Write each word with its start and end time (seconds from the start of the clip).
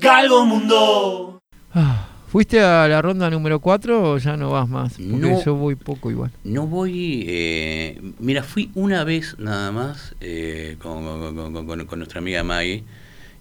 Galgo 0.00 0.44
Mundo. 0.44 1.38
Ah, 1.72 2.06
¿Fuiste 2.28 2.60
a 2.60 2.86
la 2.86 3.00
ronda 3.00 3.30
número 3.30 3.60
4 3.60 4.12
o 4.12 4.18
ya 4.18 4.36
no 4.36 4.50
vas 4.50 4.68
más? 4.68 4.92
Porque 4.94 5.06
No. 5.16 5.42
yo 5.42 5.54
voy 5.54 5.74
poco 5.74 6.10
igual. 6.10 6.30
No 6.44 6.66
voy. 6.66 7.24
eh, 7.26 8.00
mira, 8.18 8.42
fui 8.42 8.70
una 8.74 9.04
vez 9.04 9.36
nada 9.38 9.72
más 9.72 10.14
eh, 10.20 10.76
con, 10.80 11.02
con- 11.02 11.52
con- 11.54 11.66
con- 11.66 11.86
con 11.86 11.98
nuestra 11.98 12.18
amiga 12.20 12.42
Maggie 12.42 12.84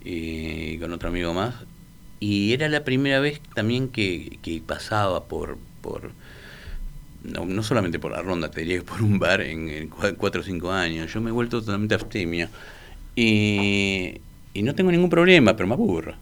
y 0.04 0.78
con 0.78 0.94
otro 0.94 1.10
amigo 1.10 1.34
más. 1.34 1.56
Y 2.22 2.54
era 2.54 2.70
la 2.70 2.86
primera 2.86 3.20
vez 3.20 3.42
también 3.54 3.90
que, 3.90 4.40
que 4.42 4.62
pasaba 4.66 5.26
por. 5.26 5.58
por 5.82 6.12
no, 7.26 7.44
no 7.46 7.64
solamente 7.64 8.00
por 8.00 8.12
la 8.14 8.22
ronda, 8.22 8.50
te 8.50 8.62
diría 8.62 8.78
que 8.78 8.84
por 8.86 9.02
un 9.02 9.20
bar 9.20 9.42
en, 9.42 9.68
en 9.68 9.90
4 9.90 10.40
o 10.40 10.44
5 10.44 10.72
años. 10.72 11.12
Yo 11.12 11.20
me 11.20 11.32
he 11.32 11.34
vuelto 11.34 11.60
totalmente 11.60 11.96
abstemio. 11.96 12.48
Y, 13.16 14.22
y 14.54 14.62
no 14.64 14.74
tengo 14.74 14.92
ningún 14.92 15.10
problema, 15.10 15.54
pero 15.58 15.68
me 15.68 15.74
aburro. 15.74 16.14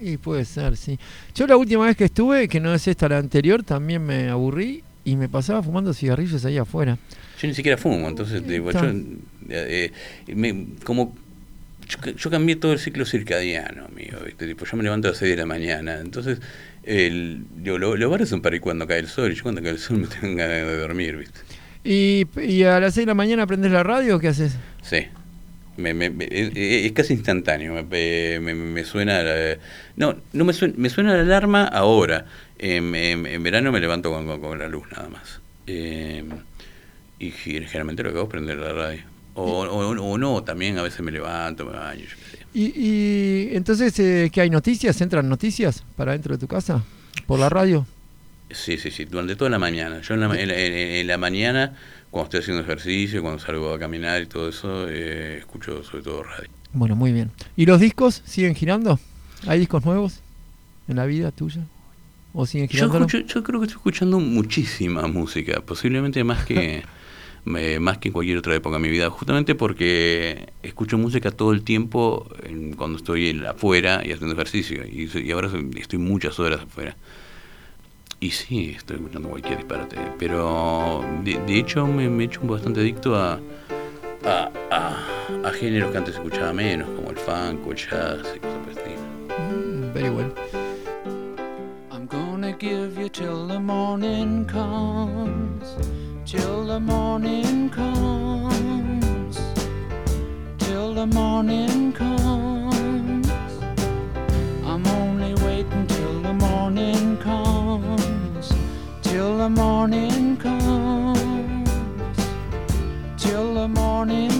Y 0.00 0.16
puede 0.16 0.44
ser, 0.44 0.76
sí. 0.76 0.98
Yo 1.34 1.46
la 1.46 1.56
última 1.56 1.86
vez 1.86 1.96
que 1.96 2.04
estuve, 2.04 2.48
que 2.48 2.60
no 2.60 2.72
es 2.74 2.86
esta 2.86 3.08
la 3.08 3.18
anterior, 3.18 3.62
también 3.62 4.04
me 4.04 4.28
aburrí 4.28 4.82
y 5.04 5.16
me 5.16 5.28
pasaba 5.28 5.62
fumando 5.62 5.92
cigarrillos 5.94 6.44
ahí 6.44 6.56
afuera. 6.58 6.98
Yo 7.40 7.48
ni 7.48 7.54
siquiera 7.54 7.76
fumo, 7.78 8.08
entonces 8.08 8.46
digo, 8.46 8.70
yo, 8.70 8.80
eh, 9.48 9.92
eh, 10.28 10.34
me- 10.34 10.66
como 10.84 11.14
yo, 11.88 11.98
ca- 11.98 12.10
yo 12.10 12.30
cambié 12.30 12.56
todo 12.56 12.72
el 12.72 12.78
ciclo 12.78 13.04
circadiano, 13.06 13.86
amigo, 13.86 14.18
¿viste? 14.24 14.46
Tipo, 14.46 14.64
yo 14.66 14.76
me 14.76 14.82
levanto 14.82 15.08
a 15.08 15.12
las 15.12 15.18
6 15.18 15.30
de 15.30 15.36
la 15.36 15.46
mañana, 15.46 15.98
entonces 16.00 16.40
el, 16.82 17.44
digo, 17.56 17.78
lo- 17.78 18.26
son 18.26 18.40
para 18.42 18.56
ir 18.56 18.60
cuando 18.62 18.86
cae 18.86 18.98
el 18.98 19.06
sol, 19.08 19.32
y 19.32 19.34
yo 19.34 19.42
cuando 19.42 19.62
cae 19.62 19.70
el 19.70 19.78
sol 19.78 19.98
me 19.98 20.06
tengo 20.20 20.36
ganas 20.36 20.66
de 20.66 20.76
dormir, 20.78 21.16
¿viste? 21.16 21.40
Y, 21.84 22.26
y 22.40 22.64
a 22.64 22.78
las 22.80 22.94
6 22.94 23.06
de 23.06 23.10
la 23.10 23.14
mañana 23.14 23.44
aprendes 23.44 23.70
la 23.72 23.82
radio, 23.82 24.16
¿o 24.16 24.18
¿qué 24.18 24.28
haces? 24.28 24.52
Sí. 24.82 25.06
Me, 25.78 25.94
me- 25.94 26.10
me- 26.10 26.28
es, 26.30 26.50
es 26.56 26.92
casi 26.92 27.14
instantáneo, 27.14 27.72
me, 27.84 28.38
me- 28.40 28.84
suena... 28.84 29.22
la- 29.22 29.56
no, 29.96 30.16
no 30.32 30.44
me 30.44 30.52
suena, 30.52 30.74
me 30.76 30.90
suena 30.90 31.14
la 31.14 31.20
alarma 31.22 31.64
ahora. 31.64 32.26
En, 32.58 32.94
en- 32.94 33.24
en 33.26 33.42
verano 33.44 33.70
me 33.72 33.78
levanto 33.80 34.10
con, 34.10 34.26
con- 34.26 34.40
con 34.40 34.58
la 34.58 34.66
luz 34.68 34.84
nada 34.90 35.08
más. 35.08 35.40
Eh, 35.68 36.24
y 37.20 37.30
generalmente 37.30 38.02
lo 38.02 38.10
que 38.10 38.16
hago 38.16 38.24
es 38.26 38.30
prender 38.30 38.58
la 38.58 38.72
radio. 38.72 39.02
O, 39.34 39.62
o- 39.64 40.02
o 40.02 40.18
no, 40.18 40.42
también 40.42 40.78
a 40.78 40.82
veces 40.82 41.00
me 41.00 41.12
levanto, 41.12 41.64
me 41.64 41.72
baño, 41.72 42.00
yo 42.02 42.16
qué 42.16 42.36
sé. 42.38 42.44
Y, 42.54 42.72
y 42.76 43.56
entonces, 43.56 43.96
eh, 44.00 44.30
¿qué 44.32 44.40
hay 44.40 44.50
noticias? 44.50 45.00
¿Entran 45.00 45.28
noticias 45.28 45.84
para 45.96 46.10
dentro 46.12 46.34
de 46.34 46.40
tu 46.40 46.48
casa? 46.48 46.82
¿Por 47.26 47.38
la 47.38 47.48
radio? 47.48 47.86
Sí, 48.50 48.78
sí, 48.78 48.90
sí, 48.90 49.04
durante 49.04 49.36
toda 49.36 49.50
la 49.50 49.58
mañana. 49.58 50.00
Yo 50.00 50.14
en 50.14 50.20
la, 50.20 50.28
ma- 50.28 50.40
en 50.40 50.48
la- 50.48 50.58
en- 50.58 50.72
en 50.72 51.06
la 51.06 51.18
mañana, 51.18 51.76
cuando 52.10 52.24
estoy 52.24 52.40
haciendo 52.40 52.62
ejercicio, 52.62 53.22
cuando 53.22 53.38
salgo 53.40 53.72
a 53.72 53.78
caminar 53.78 54.22
y 54.22 54.26
todo 54.26 54.48
eso, 54.48 54.88
eh, 54.88 55.38
escucho 55.38 55.82
sobre 55.84 56.02
todo 56.02 56.22
radio. 56.22 56.48
Bueno, 56.72 56.96
muy 56.96 57.12
bien. 57.12 57.30
¿Y 57.56 57.66
los 57.66 57.80
discos 57.80 58.22
siguen 58.26 58.54
girando? 58.54 58.98
¿Hay 59.46 59.58
discos 59.58 59.84
nuevos 59.84 60.20
en 60.88 60.96
la 60.96 61.06
vida 61.06 61.30
tuya? 61.30 61.62
¿O 62.34 62.46
siguen 62.46 62.68
Yo, 62.68 62.72
girando? 62.88 62.98
escucho- 63.06 63.20
yo 63.26 63.42
creo 63.42 63.60
que 63.60 63.66
estoy 63.66 63.78
escuchando 63.78 64.20
muchísima 64.20 65.06
música, 65.06 65.60
posiblemente 65.62 66.22
más 66.24 66.44
que 66.44 66.82
eh, 67.56 67.78
más 67.80 67.96
que 67.98 68.08
en 68.08 68.12
cualquier 68.12 68.36
otra 68.38 68.54
época 68.54 68.76
de 68.76 68.82
mi 68.82 68.90
vida, 68.90 69.08
justamente 69.10 69.54
porque 69.54 70.50
escucho 70.62 70.98
música 70.98 71.30
todo 71.30 71.52
el 71.52 71.62
tiempo 71.62 72.28
en- 72.42 72.74
cuando 72.74 72.98
estoy 72.98 73.42
afuera 73.46 74.02
y 74.04 74.12
haciendo 74.12 74.34
ejercicio, 74.34 74.84
y, 74.84 75.08
y 75.18 75.30
ahora 75.30 75.50
estoy 75.76 75.98
muchas 75.98 76.38
horas 76.38 76.60
afuera. 76.62 76.96
Y 78.20 78.30
sí, 78.32 78.72
estoy 78.76 78.96
escuchando 78.96 79.28
cualquier 79.28 79.58
disparate, 79.58 79.96
pero 80.18 81.04
de, 81.22 81.38
de 81.46 81.58
hecho 81.58 81.86
me, 81.86 82.08
me 82.08 82.24
he 82.24 82.26
hecho 82.26 82.40
bastante 82.42 82.80
adicto 82.80 83.14
a, 83.14 83.38
a, 84.24 84.50
a- 84.72 85.48
a 85.48 85.50
géneros 85.52 85.92
que 85.92 85.98
antes 85.98 86.14
escuchaba 86.16 86.52
menos, 86.52 86.88
como 86.96 87.10
el 87.10 87.16
funk 87.16 87.64
o 87.66 87.70
el 87.70 87.76
jazz 87.76 88.18
y 88.34 88.40
cosas 88.40 88.58
por 88.58 88.72
el 88.72 88.78
estilo. 88.78 89.00
Mm, 89.38 89.92
very 89.92 90.10
well. 90.10 90.32
I'm 91.92 92.06
gonna 92.08 92.52
give 92.58 92.98
you 93.00 93.08
till 93.08 93.46
the 93.46 93.60
morning 93.60 94.44
comes, 94.46 95.76
till 96.24 96.66
the 96.66 96.80
morning 96.80 97.68
comes, 97.70 99.38
till 100.58 100.92
the 100.94 101.06
morning 101.06 101.92
comes. 101.92 102.17
Till 109.18 109.36
the 109.36 109.50
morning 109.50 110.36
comes, 110.36 111.68
till 113.16 113.52
the 113.52 113.66
morning 113.66 114.37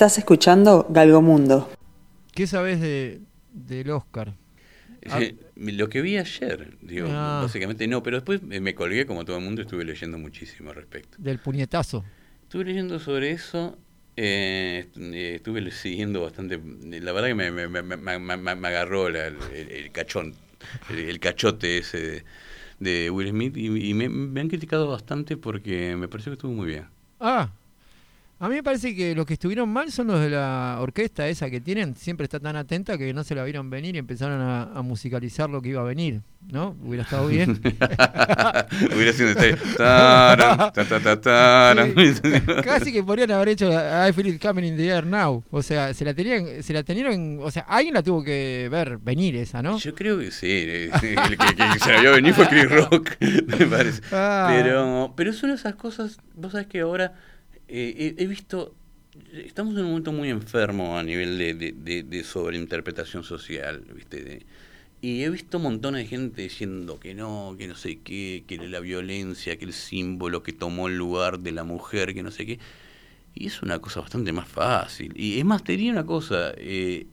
Estás 0.00 0.16
escuchando 0.16 0.86
Galgomundo. 0.88 1.70
¿Qué 2.32 2.46
sabes 2.46 2.80
de, 2.80 3.20
del 3.52 3.90
Oscar? 3.90 4.32
Ah. 5.10 5.20
Lo 5.56 5.90
que 5.90 6.00
vi 6.00 6.16
ayer, 6.16 6.78
digo, 6.80 7.06
Ah. 7.10 7.40
básicamente 7.42 7.86
no, 7.86 8.02
pero 8.02 8.16
después 8.16 8.42
me 8.42 8.74
colgué 8.74 9.04
como 9.04 9.26
todo 9.26 9.36
el 9.36 9.44
mundo 9.44 9.60
y 9.60 9.64
estuve 9.66 9.84
leyendo 9.84 10.16
muchísimo 10.16 10.70
al 10.70 10.76
respecto. 10.76 11.18
Del 11.20 11.38
puñetazo. 11.38 12.02
Estuve 12.44 12.64
leyendo 12.64 12.98
sobre 12.98 13.32
eso, 13.32 13.76
eh, 14.16 14.86
eh, 14.98 15.32
estuve 15.36 15.70
siguiendo 15.70 16.22
bastante, 16.22 16.58
la 16.82 17.12
verdad 17.12 17.28
que 17.28 17.34
me, 17.34 17.50
me- 17.50 17.68
me- 17.68 17.82
me- 17.82 17.96
me- 17.98 18.36
me- 18.38 18.54
me 18.56 18.68
agarró 18.68 19.10
la- 19.10 19.26
el, 19.26 19.36
el 19.52 19.92
cachón, 19.92 20.34
el, 20.88 20.98
el 21.00 21.20
cachote 21.20 21.76
ese 21.76 21.98
de, 21.98 22.24
de 23.02 23.10
Will 23.10 23.28
Smith 23.28 23.54
y, 23.54 23.90
y 23.90 23.92
me, 23.92 24.08
me 24.08 24.40
han 24.40 24.48
criticado 24.48 24.88
bastante 24.88 25.36
porque 25.36 25.94
me 25.94 26.08
pareció 26.08 26.32
que 26.32 26.36
estuvo 26.36 26.52
muy 26.52 26.68
bien. 26.68 26.86
Ah, 27.20 27.50
a 28.42 28.48
mí 28.48 28.54
me 28.54 28.62
parece 28.62 28.96
que 28.96 29.14
los 29.14 29.26
que 29.26 29.34
estuvieron 29.34 29.68
mal 29.68 29.92
son 29.92 30.06
los 30.06 30.18
de 30.18 30.30
la 30.30 30.78
orquesta 30.80 31.28
esa 31.28 31.50
que 31.50 31.60
tienen. 31.60 31.94
Siempre 31.94 32.24
está 32.24 32.40
tan 32.40 32.56
atenta 32.56 32.96
que 32.96 33.12
no 33.12 33.22
se 33.22 33.34
la 33.34 33.44
vieron 33.44 33.68
venir 33.68 33.96
y 33.96 33.98
empezaron 33.98 34.40
a, 34.40 34.62
a 34.62 34.80
musicalizar 34.80 35.50
lo 35.50 35.60
que 35.60 35.68
iba 35.68 35.82
a 35.82 35.84
venir. 35.84 36.22
¿No? 36.50 36.74
Hubiera 36.82 37.02
estado 37.02 37.28
bien. 37.28 37.50
Hubiera 38.96 39.12
sido 39.12 39.28
este, 39.28 39.56
taran, 39.76 40.56
ta, 40.56 40.72
ta, 40.72 41.00
ta, 41.00 41.20
taran. 41.20 41.94
Casi 42.64 42.94
que 42.94 43.02
podrían 43.02 43.30
haber 43.32 43.50
hecho 43.50 43.70
I 43.70 44.10
feel 44.14 44.28
it 44.28 44.40
coming 44.40 44.64
in 44.64 44.74
the 44.74 44.88
air 44.88 45.04
now. 45.04 45.44
O 45.50 45.62
sea, 45.62 45.92
se 45.92 46.06
la 46.06 46.14
tenían, 46.14 46.62
se 46.62 46.72
la 46.72 46.82
tenieron, 46.82 47.40
o 47.42 47.50
sea, 47.50 47.66
alguien 47.68 47.92
la 47.92 48.02
tuvo 48.02 48.24
que 48.24 48.68
ver 48.70 48.96
venir 48.96 49.36
esa, 49.36 49.62
¿no? 49.62 49.76
Yo 49.76 49.94
creo 49.94 50.18
que 50.18 50.30
sí, 50.30 50.46
eh, 50.48 50.90
sí, 50.98 51.08
el 51.08 51.36
que, 51.36 51.54
que 51.54 51.78
se 51.78 51.92
la 51.92 52.00
vio 52.00 52.12
venir 52.12 52.32
fue 52.32 52.48
Chris 52.48 52.70
Rock, 52.70 53.10
me 53.20 53.66
parece. 53.66 54.00
Ah. 54.10 54.48
Pero, 54.50 55.12
pero 55.14 55.34
son 55.34 55.50
esas 55.50 55.74
cosas, 55.74 56.18
vos 56.34 56.52
sabés 56.52 56.68
que 56.68 56.80
ahora 56.80 57.12
eh, 57.72 58.14
he, 58.18 58.26
visto, 58.26 58.74
estamos 59.32 59.74
en 59.74 59.80
un 59.82 59.90
momento 59.90 60.12
muy 60.12 60.28
enfermo 60.28 60.98
a 60.98 61.02
nivel 61.04 61.38
de, 61.38 62.24
sobreinterpretación 62.24 63.22
social, 63.22 63.84
¿viste? 63.94 64.44
Y 65.02 65.22
he 65.22 65.30
visto 65.30 65.58
montones 65.58 66.02
de 66.02 66.08
gente 66.08 66.42
diciendo 66.42 66.98
que 66.98 67.14
no, 67.14 67.54
que 67.56 67.68
no 67.68 67.74
sé 67.76 68.00
qué, 68.00 68.44
que 68.46 68.58
la 68.58 68.80
violencia, 68.80 69.56
que 69.56 69.64
el 69.64 69.72
símbolo 69.72 70.42
que 70.42 70.52
tomó 70.52 70.88
el 70.88 70.96
lugar 70.96 71.38
de 71.38 71.52
la 71.52 71.64
mujer, 71.64 72.12
que 72.12 72.22
no 72.22 72.30
sé 72.30 72.44
qué. 72.44 72.58
Y 73.34 73.46
es 73.46 73.62
una 73.62 73.78
cosa 73.78 74.00
bastante 74.00 74.32
más 74.32 74.48
fácil. 74.48 75.12
Y 75.16 75.38
es 75.38 75.44
más, 75.44 75.62
te 75.64 75.76
una 75.90 76.04
cosa, 76.04 76.52
eh, 76.56 77.06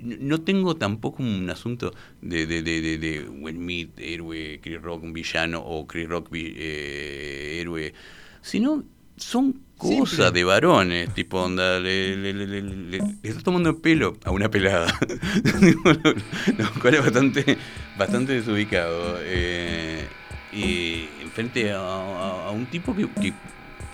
no 0.00 0.42
tengo 0.42 0.76
tampoco 0.76 1.22
un 1.22 1.48
asunto 1.50 1.94
de, 2.20 2.46
de, 2.46 2.62
de, 2.62 2.98
de, 2.98 3.88
héroe, 3.96 4.60
Chris 4.62 4.82
Rock, 4.82 5.02
un 5.02 5.12
villano, 5.14 5.60
o 5.60 5.86
Chris 5.86 6.08
Rock, 6.08 6.28
eh, 6.34 7.58
héroe, 7.60 7.94
sino 8.42 8.84
son 9.16 9.60
cosas 9.76 10.10
Simple. 10.16 10.30
de 10.32 10.44
varones, 10.44 11.14
tipo 11.14 11.42
onda, 11.42 11.78
le, 11.80 12.16
le, 12.16 12.32
le, 12.32 12.46
le- 12.46 12.62
le- 12.62 12.98
le 13.22 13.28
está 13.28 13.42
tomando 13.42 13.70
el 13.70 13.76
pelo 13.76 14.16
a 14.24 14.30
una 14.30 14.48
pelada, 14.50 14.86
lo, 16.58 16.80
cual 16.80 16.94
es 16.94 17.00
bastante, 17.00 17.58
bastante 17.98 18.32
desubicado. 18.34 19.18
eh, 19.22 20.06
y 20.52 21.08
enfrente 21.22 21.72
a, 21.72 21.78
a- 21.80 22.48
a 22.48 22.50
un 22.52 22.66
tipo 22.66 22.94
que, 22.94 23.08
que 23.20 23.32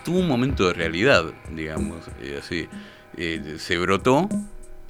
tuvo 0.04 0.18
un 0.18 0.28
momento 0.28 0.66
de 0.66 0.74
realidad, 0.74 1.24
digamos, 1.54 2.06
eh, 2.20 2.38
así, 2.42 2.68
eh, 3.16 3.56
se 3.58 3.78
brotó 3.78 4.28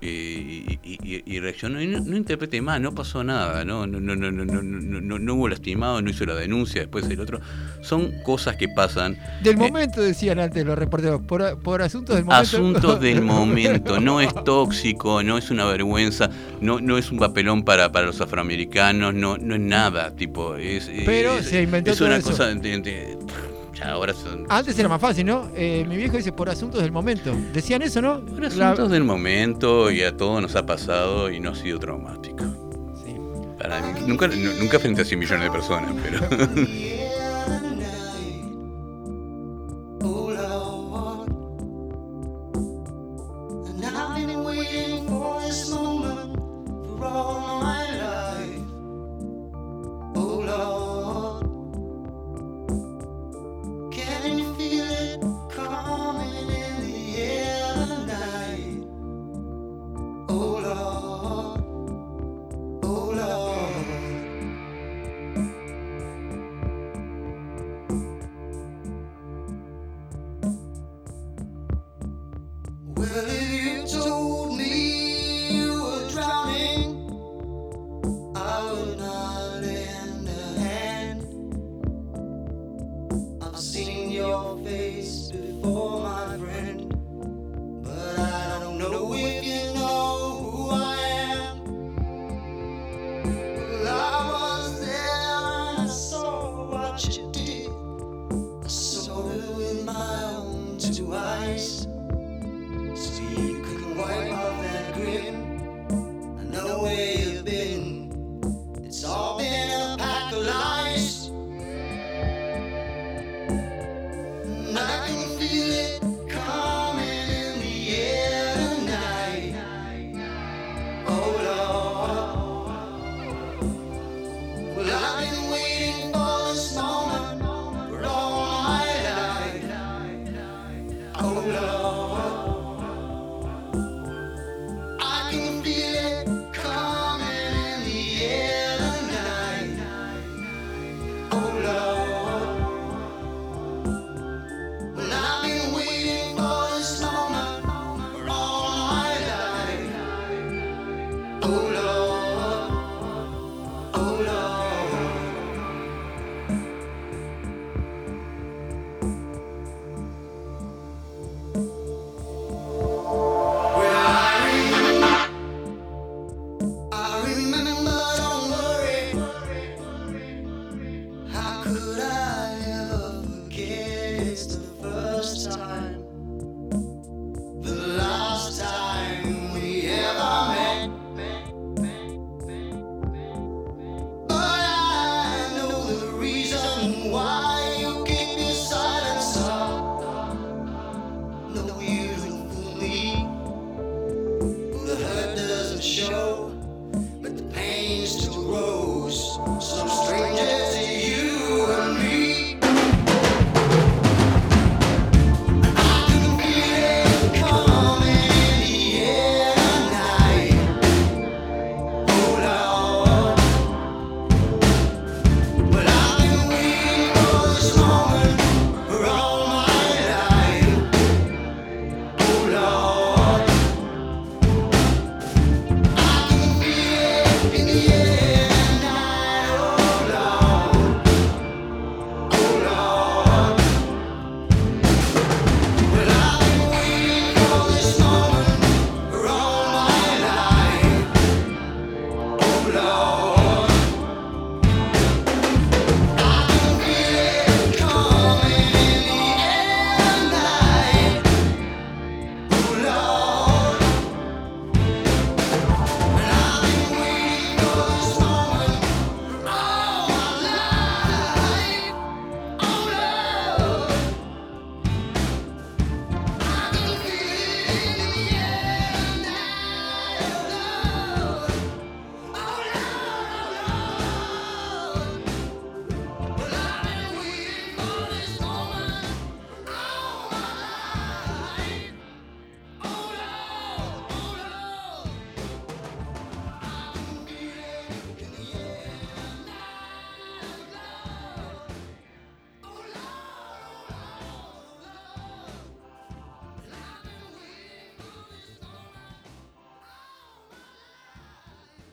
y, 0.02 0.78
y- 0.82 1.22
y 1.26 1.40
reaccionó 1.40 1.80
y 1.82 1.86
no, 1.86 2.00
no 2.00 2.16
interprete 2.16 2.60
más, 2.62 2.80
no 2.80 2.94
pasó 2.94 3.22
nada, 3.22 3.64
no, 3.64 3.86
no, 3.86 4.00
no, 4.00 4.14
no, 4.16 4.30
no, 4.30 4.44
no, 4.44 4.62
no, 4.62 5.18
no, 5.18 5.34
hubo 5.34 5.48
lastimado, 5.48 6.00
no 6.00 6.10
hizo 6.10 6.24
la 6.24 6.34
denuncia 6.34 6.80
después 6.82 7.04
el 7.10 7.20
otro. 7.20 7.40
Son 7.82 8.12
cosas 8.22 8.56
que 8.56 8.68
pasan. 8.68 9.18
Del 9.42 9.54
Eh, 9.54 9.58
momento, 9.58 10.00
decían 10.00 10.38
antes 10.38 10.64
los 10.64 10.78
reporteros, 10.78 11.20
por, 11.22 11.60
por 11.62 11.82
asuntos 11.82 12.16
del 12.16 12.24
momento. 12.24 12.40
Asuntos 12.42 13.00
del 13.00 13.20
momento, 13.22 14.00
no 14.00 14.20
es 14.20 14.32
tóxico, 14.44 15.22
no 15.22 15.36
es 15.38 15.50
una 15.50 15.64
vergüenza, 15.66 16.30
no, 16.60 16.80
no 16.80 16.96
es 16.98 17.10
un 17.10 17.18
papelón 17.18 17.64
para, 17.64 17.92
para 17.92 18.06
los 18.06 18.20
afroamericanos, 18.20 19.14
no, 19.14 19.36
no 19.38 19.54
es 19.54 19.60
nada, 19.60 20.14
tipo, 20.16 20.56
es, 20.56 20.90
Pero 21.04 21.34
es, 21.34 21.46
se 21.46 21.62
inventó 21.62 21.90
es 21.90 21.98
todo 21.98 22.08
una 22.08 22.16
eso. 22.16 22.30
cosa 22.30 22.46
de- 22.46 22.80
de- 22.80 23.18
ya 23.80 23.90
ahora 23.92 24.12
son 24.14 24.46
Antes 24.48 24.78
era 24.78 24.88
más 24.88 25.00
fácil, 25.00 25.26
¿no? 25.26 25.48
Eh, 25.54 25.84
mi 25.88 25.96
viejo 25.96 26.16
dice 26.16 26.32
por 26.32 26.48
asuntos 26.50 26.82
del 26.82 26.92
momento. 26.92 27.32
Decían 27.52 27.82
eso, 27.82 28.00
¿no? 28.02 28.20
La- 28.38 28.46
asuntos 28.72 28.90
del 28.90 29.04
momento 29.04 29.90
y 29.90 30.02
a 30.02 30.16
todos 30.16 30.40
nos 30.42 30.54
ha 30.56 30.64
pasado 30.66 31.30
y 31.30 31.40
no 31.40 31.50
ha 31.50 31.54
sido 31.54 31.78
traumático. 31.78 32.44
Sí. 33.04 33.14
Para 33.58 33.80
nunca, 34.06 34.28
nu- 34.28 34.52
nunca 34.60 34.78
frente 34.78 35.02
a 35.02 35.04
100 35.04 35.18
millones 35.18 35.44
de 35.44 35.50
personas, 35.50 35.92
pero 36.02 36.20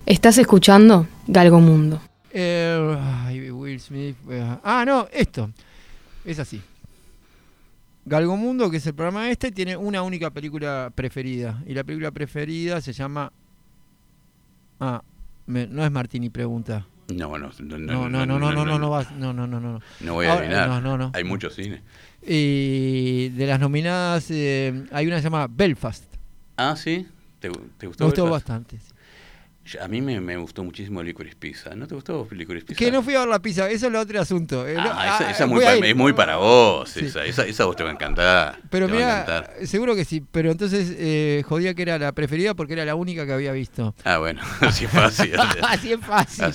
Estás 0.08 0.38
escuchando 0.38 1.06
Galgo 1.28 1.60
Mundo. 1.60 2.02
Eh, 2.32 2.98
ay, 3.26 3.52
Will 3.52 3.78
Smith. 3.82 4.16
eh, 4.30 4.58
ah, 4.64 4.86
no, 4.88 5.06
esto. 5.12 5.52
Es 6.24 6.40
así. 6.40 6.62
Galgomundo, 8.06 8.72
que 8.72 8.78
es 8.78 8.88
el 8.88 8.94
programa 8.94 9.30
este, 9.30 9.52
tiene 9.52 9.76
una 9.76 10.02
única 10.02 10.30
película 10.30 10.94
preferida. 10.96 11.62
Y 11.68 11.74
la 11.74 11.84
película 11.84 12.12
preferida 12.12 12.80
se 12.80 12.94
llama. 12.94 13.34
Ah, 14.80 15.02
me- 15.46 15.68
no 15.68 15.84
es 15.84 15.92
Martini 15.92 16.30
pregunta. 16.30 16.86
No, 17.10 17.38
no, 17.38 17.50
No, 17.60 18.10
no, 18.10 18.10
no, 18.10 18.26
no, 18.26 18.40
no, 18.40 18.52
no, 18.54 18.66
no, 18.66 18.80
no, 18.80 18.90
vas- 18.90 19.12
no, 19.12 19.34
no, 19.34 19.46
no, 19.46 19.60
no. 19.60 19.82
No 20.00 20.14
voy 20.14 20.26
a 20.28 20.32
Ahora, 20.32 20.42
adivinar. 20.46 20.70
no, 20.70 20.80
no, 20.82 20.98
no. 20.98 21.12
Hay 21.16 21.26
mucho 21.26 21.50
cine. 21.50 21.82
Y 22.26 23.28
de 23.30 23.46
las 23.46 23.60
nominadas, 23.60 24.28
eh, 24.32 24.86
hay 24.94 25.06
una 25.08 25.18
que 25.18 25.22
se 25.22 25.26
llama 25.26 25.48
Belfast. 25.50 26.06
Ah, 26.56 26.78
sí. 26.78 27.06
¿Te, 27.42 27.50
te 27.78 27.88
gustó? 27.88 28.06
Me 28.06 28.10
gustó 28.10 28.24
Belfast? 28.24 28.48
bastante. 28.48 28.78
Ya, 28.78 28.97
A 29.82 29.88
mí 29.88 30.02
me, 30.02 30.20
me 30.22 30.38
gustó 30.38 30.64
muchísimo 30.64 31.02
Licorice 31.04 31.36
Pizza. 31.36 31.76
¿No 31.76 31.88
te 31.88 31.96
gustó 31.96 32.28
Licorice 32.32 32.66
Pizza? 32.66 32.78
Que 32.80 32.92
no 32.92 33.02
fui 33.04 33.16
a 33.16 33.20
ver 33.20 33.28
la 33.28 33.40
pizza, 33.40 33.66
eso 33.68 33.76
es 33.88 33.92
el 33.92 33.96
otro 33.96 34.22
asunto. 34.22 34.68
Eh, 34.68 34.76
no- 34.76 34.82
Ah, 34.84 35.30
esa, 35.32 35.44
ah, 35.44 35.48
muy 35.48 35.64
a 35.64 35.68
pa- 35.68 35.76
ir. 35.78 35.86
es 35.86 35.96
muy 35.96 36.14
para 36.14 36.38
vos. 36.38 36.90
Sí. 36.90 37.06
Esa, 37.06 37.26
esa, 37.26 37.46
esa 37.46 37.66
vos 37.66 37.76
te 37.76 37.84
va 37.84 37.90
a 37.90 37.94
encantar. 37.94 38.60
Pero 38.70 38.88
mira, 38.88 39.50
seguro 39.66 39.96
que 39.96 40.06
sí. 40.06 40.24
Pero 40.32 40.52
entonces 40.52 40.94
eh, 40.98 41.44
jodía 41.48 41.74
que 41.74 41.82
era 41.82 41.98
la 42.00 42.12
preferida 42.14 42.54
porque 42.54 42.74
era 42.74 42.86
la 42.86 42.96
única 42.96 43.26
que 43.26 43.34
había 43.34 43.52
visto. 43.52 43.94
Ah, 44.04 44.18
bueno, 44.20 44.42
así 44.62 44.86
es 44.86 44.92
fácil. 44.92 45.34
Así 45.64 45.92
es 45.94 46.00
fácil. 46.00 46.46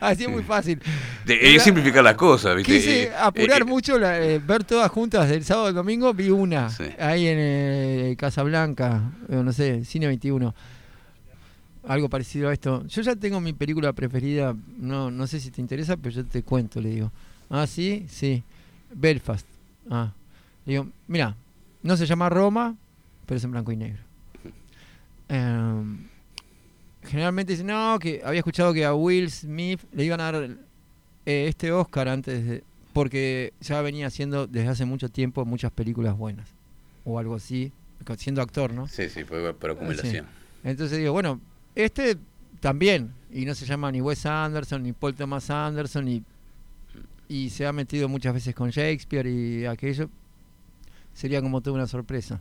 Así 0.00 0.24
es 0.24 0.30
muy 0.30 0.42
fácil. 0.42 0.80
Es 1.26 1.62
simplificar 1.62 2.04
las 2.04 2.14
cosas, 2.14 2.54
¿viste? 2.56 2.72
Quise 2.72 3.02
Eh, 3.04 3.12
apurar 3.18 3.62
eh, 3.62 3.64
mucho, 3.64 3.98
la- 3.98 4.20
eh, 4.20 4.38
ver 4.38 4.64
todas 4.64 4.90
juntas 4.90 5.28
del 5.28 5.44
sábado 5.44 5.66
al 5.68 5.74
domingo. 5.74 6.14
Vi 6.14 6.30
una 6.30 6.70
Sí. 6.70 6.84
ahí 6.98 7.26
en 7.26 8.14
Casablanca, 8.16 9.02
no 9.28 9.52
sé, 9.52 9.84
Cine 9.84 10.06
21. 10.06 10.54
Algo 11.86 12.08
parecido 12.08 12.48
a 12.48 12.52
esto. 12.52 12.84
Yo 12.86 13.02
ya 13.02 13.14
tengo 13.14 13.40
mi 13.40 13.52
película 13.52 13.92
preferida. 13.92 14.56
No, 14.76 15.10
no 15.10 15.26
sé 15.26 15.38
si 15.38 15.50
te 15.50 15.60
interesa, 15.60 15.96
pero 15.96 16.14
yo 16.14 16.24
te 16.24 16.42
cuento, 16.42 16.80
le 16.80 16.90
digo. 16.90 17.12
Ah, 17.48 17.66
sí, 17.66 18.06
sí. 18.08 18.42
Belfast. 18.92 19.46
Ah. 19.88 20.12
Le 20.64 20.72
digo, 20.72 20.88
mira, 21.06 21.36
no 21.82 21.96
se 21.96 22.06
llama 22.06 22.28
Roma, 22.28 22.76
pero 23.24 23.38
es 23.38 23.44
en 23.44 23.52
blanco 23.52 23.70
y 23.70 23.76
negro. 23.76 24.02
Em, 25.28 26.08
generalmente 27.04 27.52
dicen, 27.52 27.68
no, 27.68 27.98
que 28.00 28.20
había 28.24 28.40
escuchado 28.40 28.74
que 28.74 28.84
a 28.84 28.94
Will 28.94 29.30
Smith 29.30 29.80
le 29.92 30.04
iban 30.04 30.20
a 30.20 30.32
dar 30.32 30.56
eh, 31.24 31.46
este 31.48 31.70
Oscar 31.70 32.08
antes 32.08 32.44
de. 32.46 32.64
Porque 32.92 33.52
ya 33.60 33.80
venía 33.82 34.06
haciendo 34.06 34.46
desde 34.46 34.68
hace 34.68 34.84
mucho 34.86 35.08
tiempo 35.08 35.44
muchas 35.44 35.70
películas 35.70 36.16
buenas. 36.16 36.48
O 37.04 37.18
algo 37.18 37.36
así, 37.36 37.70
siendo 38.16 38.42
actor, 38.42 38.72
¿no? 38.72 38.88
Sí, 38.88 39.08
sí, 39.08 39.22
fue 39.22 39.54
por 39.54 39.70
acumulación. 39.70 40.26
Entonces 40.64 40.98
digo, 40.98 41.12
bueno, 41.12 41.40
este 41.76 42.16
también. 42.60 43.12
Y 43.30 43.44
no 43.44 43.54
se 43.54 43.66
llama 43.66 43.92
ni 43.92 44.00
Wes 44.00 44.26
Anderson, 44.26 44.82
ni 44.82 44.92
Paul 44.92 45.14
Thomas 45.14 45.50
Anderson, 45.50 46.06
ni. 46.06 46.22
Y 47.28 47.50
se 47.50 47.66
ha 47.66 47.72
metido 47.72 48.08
muchas 48.08 48.34
veces 48.34 48.54
con 48.54 48.70
Shakespeare 48.70 49.26
y 49.28 49.66
aquello. 49.66 50.08
Sería 51.12 51.40
como 51.42 51.60
toda 51.60 51.76
una 51.76 51.86
sorpresa. 51.86 52.40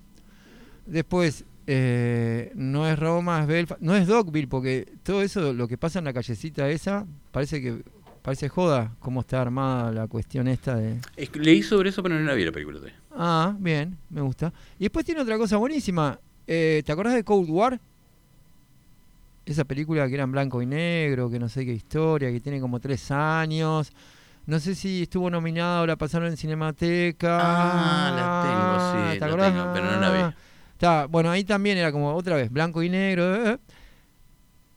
Después, 0.86 1.44
eh, 1.68 2.52
no 2.56 2.88
es 2.88 2.98
Roma, 2.98 3.42
es 3.42 3.48
Belfast. 3.48 3.82
No 3.82 3.96
es 3.96 4.08
Dogville, 4.08 4.48
porque 4.48 4.88
todo 5.04 5.22
eso, 5.22 5.54
lo 5.54 5.68
que 5.68 5.78
pasa 5.78 6.00
en 6.00 6.06
la 6.06 6.14
callecita 6.14 6.70
esa, 6.70 7.06
parece 7.32 7.62
que. 7.62 7.84
Parece 8.22 8.50
joda 8.50 8.96
cómo 9.00 9.22
está 9.22 9.40
armada 9.40 9.92
la 9.92 10.08
cuestión 10.08 10.48
esta 10.48 10.76
de. 10.76 11.00
Es 11.16 11.30
que 11.30 11.40
leí 11.40 11.62
sobre 11.62 11.90
eso, 11.90 12.02
pero 12.02 12.16
no 12.16 12.22
la 12.22 12.34
vi 12.34 12.44
la 12.44 12.52
película 12.52 12.80
todavía. 12.80 13.00
Ah, 13.12 13.56
bien, 13.60 14.00
me 14.10 14.22
gusta. 14.22 14.52
Y 14.80 14.86
después 14.86 15.06
tiene 15.06 15.22
otra 15.22 15.38
cosa 15.38 15.58
buenísima. 15.58 16.20
Eh, 16.48 16.82
¿Te 16.84 16.92
acordás 16.92 17.14
de 17.14 17.24
Cold 17.24 17.48
War? 17.52 17.80
Esa 19.46 19.64
película 19.64 20.08
que 20.08 20.16
era 20.16 20.24
en 20.24 20.32
blanco 20.32 20.62
y 20.62 20.66
negro, 20.66 21.30
que 21.30 21.38
no 21.40 21.48
sé 21.50 21.66
qué 21.66 21.74
historia, 21.74 22.32
que 22.32 22.40
tiene 22.40 22.60
como 22.60 22.80
tres 22.80 23.12
años. 23.12 23.92
No 24.48 24.60
sé 24.60 24.76
si 24.76 25.04
estuvo 25.04 25.30
nominada 25.30 25.82
o 25.82 25.86
la 25.86 25.96
pasaron 25.96 26.30
en 26.30 26.38
Cinemateca. 26.38 27.38
Ah, 27.40 28.12
la 28.16 28.42
tengo, 28.44 29.14
sí, 29.14 29.14
¿te 29.14 29.20
la 29.20 29.26
acordás? 29.28 29.52
tengo, 29.54 29.74
pero 29.74 29.92
no 29.92 30.00
la 30.00 30.12
vi. 30.12 30.20
Ah, 30.20 30.36
Está, 30.74 31.06
bueno, 31.06 31.32
ahí 31.32 31.44
también 31.44 31.78
era 31.78 31.92
como 31.92 32.14
otra 32.14 32.36
vez, 32.36 32.52
blanco 32.52 32.84
y 32.84 32.90
negro. 32.90 33.24
eh, 33.36 33.52
eh. 33.54 33.58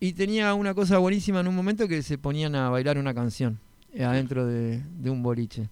Y 0.01 0.13
tenía 0.13 0.55
una 0.55 0.75
cosa 0.75 0.99
buenísima 0.99 1.41
en 1.41 1.49
un 1.49 1.57
momento 1.57 1.89
que 1.89 2.03
se 2.03 2.19
ponían 2.19 2.55
a 2.55 2.71
bailar 2.71 2.99
una 2.99 3.13
canción 3.15 3.59
eh, 3.93 4.05
adentro 4.05 4.47
de, 4.47 4.81
de 4.81 5.11
un 5.11 5.23
boliche. 5.23 5.69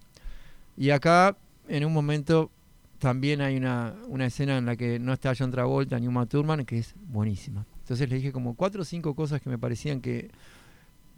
Y 0.75 0.89
acá, 0.89 1.37
en 1.69 1.85
un 1.85 1.93
momento, 1.93 2.51
también 2.99 3.41
hay 3.41 3.57
una, 3.57 3.93
una 4.07 4.25
escena 4.25 4.57
en 4.57 4.65
la 4.65 4.75
que 4.75 4.99
no 4.99 5.13
está 5.13 5.33
John 5.37 5.51
Travolta 5.51 5.99
ni 5.99 6.07
Uma 6.07 6.25
Thurman, 6.25 6.65
que 6.65 6.79
es 6.79 6.93
buenísima. 7.07 7.65
Entonces 7.79 8.09
le 8.09 8.15
dije 8.17 8.31
como 8.31 8.55
cuatro 8.55 8.81
o 8.81 8.85
cinco 8.85 9.15
cosas 9.15 9.41
que 9.41 9.49
me 9.49 9.57
parecían 9.57 10.01
que 10.01 10.29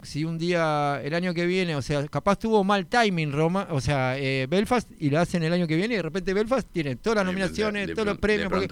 si 0.02 0.24
un 0.24 0.38
día, 0.38 0.98
el 1.04 1.12
año 1.12 1.34
que 1.34 1.44
viene, 1.44 1.76
o 1.76 1.82
sea, 1.82 2.06
capaz 2.08 2.38
tuvo 2.38 2.64
mal 2.64 2.86
timing 2.86 3.32
Roma, 3.32 3.68
o 3.70 3.82
sea, 3.82 4.16
eh, 4.18 4.46
Belfast, 4.48 4.90
y 4.98 5.10
la 5.10 5.20
hacen 5.20 5.42
el 5.42 5.52
año 5.52 5.66
que 5.66 5.76
viene, 5.76 5.92
y 5.92 5.96
de 5.98 6.02
repente 6.02 6.32
Belfast 6.32 6.66
tiene 6.72 6.96
todas 6.96 7.16
las 7.16 7.26
nominaciones, 7.26 7.82
de- 7.82 7.86
de 7.88 7.94
todos 7.94 8.06
los 8.06 8.18
premios. 8.18 8.44
Porque- 8.50 8.66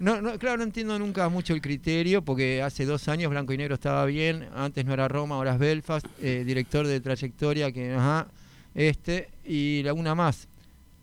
no, 0.00 0.20
no, 0.20 0.36
claro, 0.36 0.56
no 0.56 0.64
entiendo 0.64 0.98
nunca 0.98 1.28
mucho 1.28 1.54
el 1.54 1.60
criterio, 1.60 2.22
porque 2.24 2.60
hace 2.60 2.86
dos 2.86 3.06
años 3.06 3.30
Blanco 3.30 3.52
y 3.52 3.56
Negro 3.58 3.74
estaba 3.76 4.04
bien, 4.06 4.48
antes 4.52 4.84
no 4.84 4.92
era 4.92 5.06
Roma, 5.06 5.36
ahora 5.36 5.52
es 5.52 5.58
Belfast, 5.60 6.06
eh, 6.20 6.42
director 6.44 6.84
de 6.88 7.00
trayectoria 7.00 7.70
que, 7.70 7.92
ajá, 7.94 8.26
este, 8.74 9.28
y 9.44 9.82
la 9.84 9.92
una 9.92 10.16
más. 10.16 10.48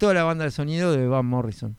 Toda 0.02 0.14
la 0.16 0.24
banda 0.24 0.44
de 0.46 0.52
sonido 0.52 0.92
de 0.92 1.08
Van 1.08 1.26
Morrison. 1.26 1.78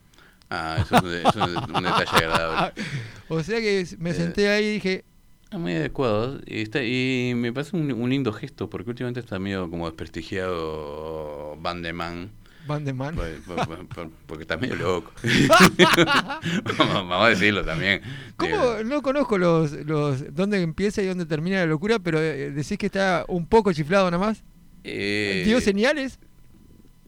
Ah, 0.49 0.77
eso 0.79 0.95
es 0.95 1.01
un, 1.03 1.09
de- 1.09 1.21
eso 1.21 1.43
es 1.43 1.55
un 1.57 1.83
detalle 1.83 2.25
agradable. 2.25 2.73
O 3.29 3.41
sea 3.43 3.59
que 3.59 3.85
me 3.99 4.11
Eh. 4.11 4.13
senté 4.13 4.49
ahí 4.49 4.65
y 4.65 4.73
dije, 4.75 5.03
Es 5.51 5.59
muy 5.59 5.73
adecuado. 5.73 6.39
Y, 6.45 6.61
está, 6.61 6.81
y 6.83 7.33
me 7.35 7.51
parece 7.51 7.75
un, 7.75 7.91
un 7.91 8.09
lindo 8.09 8.31
gesto, 8.31 8.69
porque 8.69 8.89
últimamente 8.91 9.19
está 9.19 9.39
medio 9.39 9.69
como 9.69 9.87
desprestigiado 9.87 11.57
Van 11.59 11.81
de 11.81 11.93
Man. 11.93 12.31
Van 12.65 12.85
de 12.85 12.93
Man. 12.93 13.13
por- 13.15 13.41
por- 13.41 13.67
por- 13.67 13.87
por- 13.87 14.09
porque 14.25 14.43
está 14.43 14.55
medio 14.57 14.75
loco. 14.75 15.11
vamos, 16.77 17.25
a 17.25 17.29
decirlo 17.29 17.63
también. 17.65 18.01
¿Cómo? 18.37 18.51
Digo, 18.51 18.83
No 18.85 19.01
conozco 19.01 19.37
los, 19.37 19.71
los 19.73 20.33
dónde 20.33 20.61
empieza 20.61 21.01
y 21.01 21.07
dónde 21.07 21.25
termina 21.25 21.57
la 21.57 21.65
locura, 21.65 21.99
pero 21.99 22.19
eh, 22.21 22.51
decís 22.51 22.77
que 22.77 22.85
está 22.85 23.25
un 23.27 23.45
poco 23.47 23.73
chiflado 23.73 24.09
nada 24.09 24.25
más. 24.25 24.43
eh, 24.83 25.43
¿Dio 25.45 25.59
señales? 25.61 26.19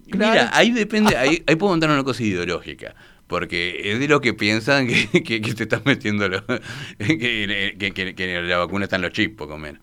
Mira, 0.07 0.49
ahí 0.53 0.71
depende, 0.71 1.15
ahí, 1.17 1.43
ahí 1.47 1.55
puedo 1.55 1.71
montar 1.73 1.89
una 1.89 2.03
cosa 2.03 2.23
ideológica. 2.23 2.95
Porque 3.27 3.91
es 3.91 3.99
de 3.99 4.07
lo 4.07 4.21
que 4.21 4.33
piensan 4.35 4.85
que, 4.87 5.07
que, 5.23 5.41
que 5.41 5.53
te 5.55 5.63
estás 5.63 5.83
metiendo, 5.85 6.29
lo- 6.29 6.45
que, 6.99 8.13
que, 8.15 8.41
la 8.43 8.57
vacuna 8.57 8.85
están 8.85 9.01
los 9.01 9.11
chips, 9.11 9.35
poco 9.35 9.57
menos. 9.57 9.81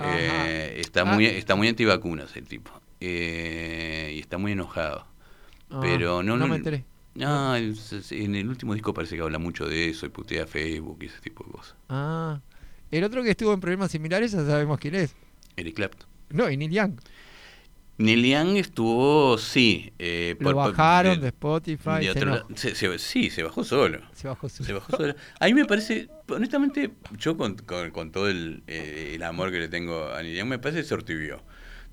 Eh, 0.00 0.76
está, 0.80 1.02
Ah. 1.02 1.04
muy, 1.04 1.26
está 1.26 1.54
muy 1.54 1.68
antivacunas 1.68 2.34
el 2.36 2.46
tipo. 2.46 2.70
Eh, 3.00 4.12
y 4.16 4.20
está 4.20 4.38
muy 4.38 4.52
enojado. 4.52 5.06
Ah, 5.70 5.80
Pero 5.82 6.22
no, 6.22 6.36
no 6.36 6.38
no- 6.38 6.48
me 6.48 6.56
enteré. 6.56 6.84
No, 7.14 7.56
en 7.56 8.34
el 8.36 8.48
último 8.48 8.74
disco 8.74 8.94
parece 8.94 9.16
que 9.16 9.22
habla 9.22 9.38
mucho 9.38 9.66
de 9.68 9.88
eso 9.90 10.06
y 10.06 10.08
putea 10.08 10.46
Facebook 10.46 10.98
y 11.02 11.06
ese 11.06 11.18
tipo 11.20 11.44
de 11.44 11.50
cosas. 11.50 11.74
Ah, 11.88 12.40
el 12.92 13.02
otro 13.02 13.24
que 13.24 13.30
estuvo 13.30 13.52
en 13.52 13.58
problemas 13.60 13.90
similares 13.90 14.32
ya 14.32 14.44
sabemos 14.46 14.78
quién 14.78 14.94
es. 14.94 15.14
Eric 15.56 15.74
Clapton. 15.74 16.06
No, 16.30 16.48
y 16.48 16.56
Neil 16.56 16.70
Young. 16.70 16.92
Neil 17.98 18.24
Young 18.24 18.56
estuvo, 18.56 19.36
sí. 19.38 19.92
eh, 19.98 20.36
Lo 20.38 20.44
por- 20.52 20.54
bajaron 20.54 21.16
de- 21.16 21.20
de 21.22 21.28
Spotify. 21.28 21.90
de 21.98 22.02
se, 22.04 22.10
otro. 22.10 22.46
Se- 22.54 22.74
se- 22.74 22.98
sí, 22.98 23.28
se 23.30 23.42
bajó 23.42 23.64
solo. 23.64 24.00
Se 24.14 24.28
bajó 24.28 24.48
su. 24.48 24.62
Se 24.64 24.72
bajó 24.72 24.96
solo. 24.96 25.14
A 25.40 25.46
mí 25.46 25.54
me 25.54 25.64
parece, 25.64 26.08
honestamente, 26.28 26.92
yo 27.18 27.36
con, 27.36 27.56
con- 27.56 27.90
con 27.90 28.12
todo 28.12 28.28
el, 28.28 28.62
eh, 28.68 29.12
el 29.16 29.22
amor 29.24 29.50
que 29.50 29.58
le 29.58 29.68
tengo 29.68 30.12
a 30.12 30.22
Neil 30.22 30.36
Young, 30.38 30.48
me 30.48 30.58
parece 30.58 30.78
que 30.78 30.84
se 30.84 30.94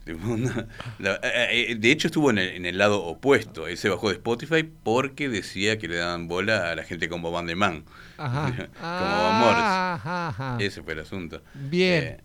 la- 0.99 1.19
eh, 1.23 1.71
eh, 1.71 1.75
de 1.75 1.91
hecho, 1.91 2.07
estuvo 2.07 2.29
en 2.29 2.37
el, 2.37 2.49
en 2.49 2.65
el 2.67 2.77
lado 2.77 3.03
opuesto. 3.03 3.67
Él 3.67 3.75
se 3.77 3.89
bajó 3.89 4.09
de 4.09 4.15
Spotify 4.17 4.61
porque 4.83 5.27
decía 5.29 5.79
que 5.79 5.87
le 5.87 5.95
daban 5.95 6.27
bola 6.27 6.69
a 6.71 6.75
la 6.75 6.83
gente 6.83 7.09
como 7.09 7.31
Van 7.31 7.47
de 7.47 7.55
Man. 7.55 7.83
Ajá. 8.17 8.45
como 8.79 9.23
Van 9.23 9.39
Morrison. 9.39 9.63
Ajá, 9.63 10.27
ajá. 10.27 10.57
Ese 10.59 10.83
fue 10.83 10.93
el 10.93 10.99
asunto. 10.99 11.41
Bien. 11.55 12.03
Eh, 12.03 12.21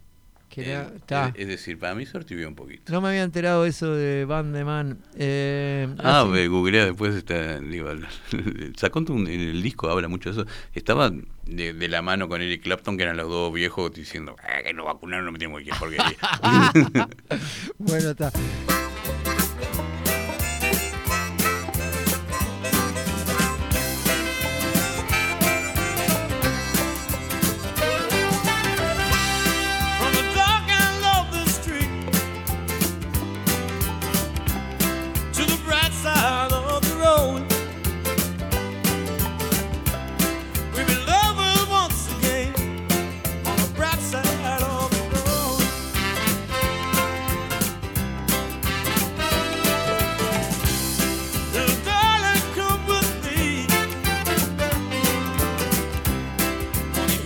Que 0.51 0.63
eh, 0.63 0.71
era- 0.73 0.91
está. 0.97 1.33
es, 1.37 1.47
decir, 1.47 1.79
para 1.79 1.95
mí 1.95 2.05
se 2.05 2.17
ortivió 2.19 2.49
un 2.49 2.57
poquito. 2.57 2.93
No 2.93 3.01
me 3.01 3.09
había 3.09 3.23
enterado 3.23 3.65
eso 3.65 3.95
de 3.95 4.25
Van 4.25 4.53
de 4.53 4.65
Man. 4.65 4.99
Eh, 5.17 5.89
Ah, 5.99 6.25
ve, 6.31 6.49
googlea 6.49 6.85
después, 6.87 7.15
está, 7.15 7.61
digo, 7.61 7.89
sacó 8.77 8.99
un, 8.99 9.29
en 9.29 9.41
el 9.41 9.63
disco, 9.63 9.89
habla 9.89 10.09
mucho 10.09 10.33
de 10.33 10.43
eso. 10.43 10.51
Estaba 10.75 11.13
de, 11.47 11.73
de 11.73 11.89
la 11.89 12.03
mano 12.03 12.29
con 12.29 12.43
Eric 12.43 12.63
Clapton, 12.65 12.97
que 12.97 13.05
eran 13.05 13.17
los 13.17 13.29
dos 13.29 13.53
viejos, 13.53 13.93
diciendo, 13.95 14.35
"Ah, 14.43 14.63
que 14.65 14.75
no 14.75 14.85
vacunaron, 14.85 15.25
no 15.25 15.33
me 15.33 15.39
tengo 15.39 15.57
que 15.59 15.65
ir 15.65 15.75
porquería. 15.79 16.17
Bueno, 17.79 18.11
está. 18.11 18.33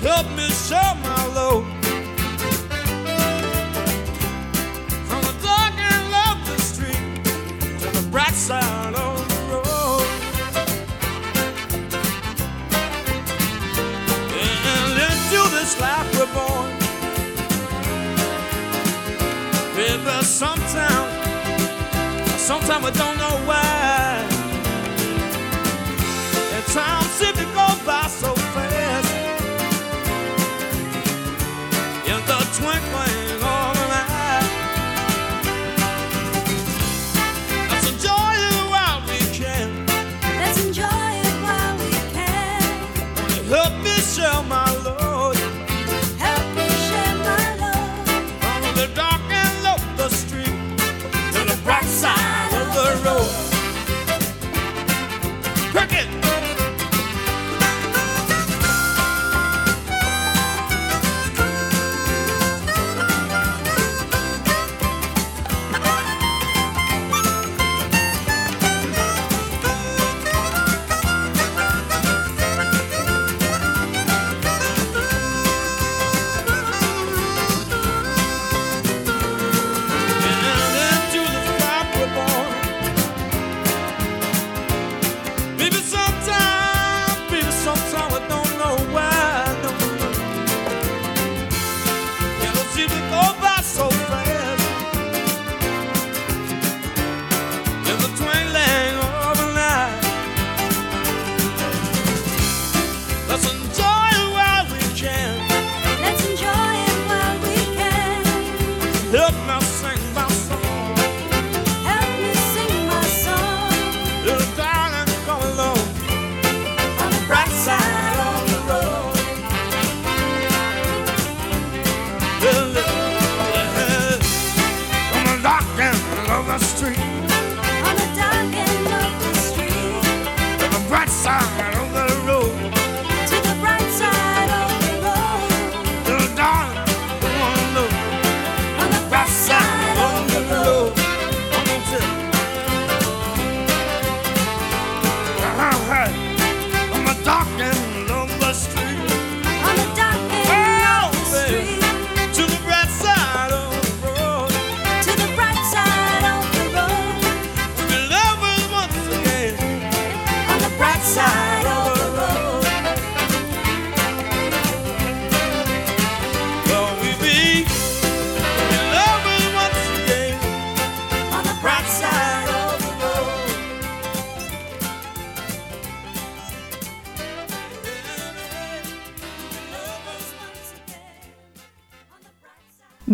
help 0.05 0.29
me 0.37 0.51
sell 0.51 0.95
my 0.97 1.27
load. 1.35 1.65
From 5.09 5.23
the 5.29 5.35
dark 5.43 5.75
and 5.91 6.11
lovely 6.11 6.59
street 6.59 7.25
to 7.81 7.89
the 7.99 8.07
bright 8.11 8.35
side 8.35 8.95
of 8.95 9.17
the 9.33 9.41
road. 9.53 10.07
And 14.43 14.93
into 15.09 15.41
this 15.57 15.81
life 15.81 16.09
we're 16.19 16.33
born. 16.35 16.71
But 20.05 20.25
sometimes, 20.25 21.13
sometimes 22.41 22.85
I 22.85 22.91
don't 22.91 23.19
know 23.25 23.37
why. 23.49 24.25
At 26.57 26.67
times 26.67 27.21
it 27.23 27.34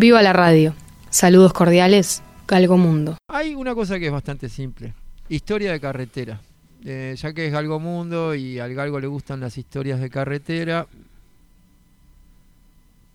Viva 0.01 0.23
la 0.23 0.33
radio. 0.33 0.73
Saludos 1.11 1.53
cordiales, 1.53 2.23
Galgo 2.47 2.75
Mundo. 2.75 3.17
Hay 3.27 3.53
una 3.53 3.75
cosa 3.75 3.99
que 3.99 4.07
es 4.07 4.11
bastante 4.11 4.49
simple. 4.49 4.95
Historia 5.29 5.71
de 5.73 5.79
carretera. 5.79 6.41
Eh, 6.83 7.13
ya 7.15 7.33
que 7.33 7.45
es 7.45 7.53
Galgo 7.53 7.79
Mundo 7.79 8.33
y 8.33 8.57
al 8.57 8.73
Galgo 8.73 8.99
le 8.99 9.05
gustan 9.05 9.39
las 9.39 9.59
historias 9.59 9.99
de 9.99 10.09
carretera, 10.09 10.87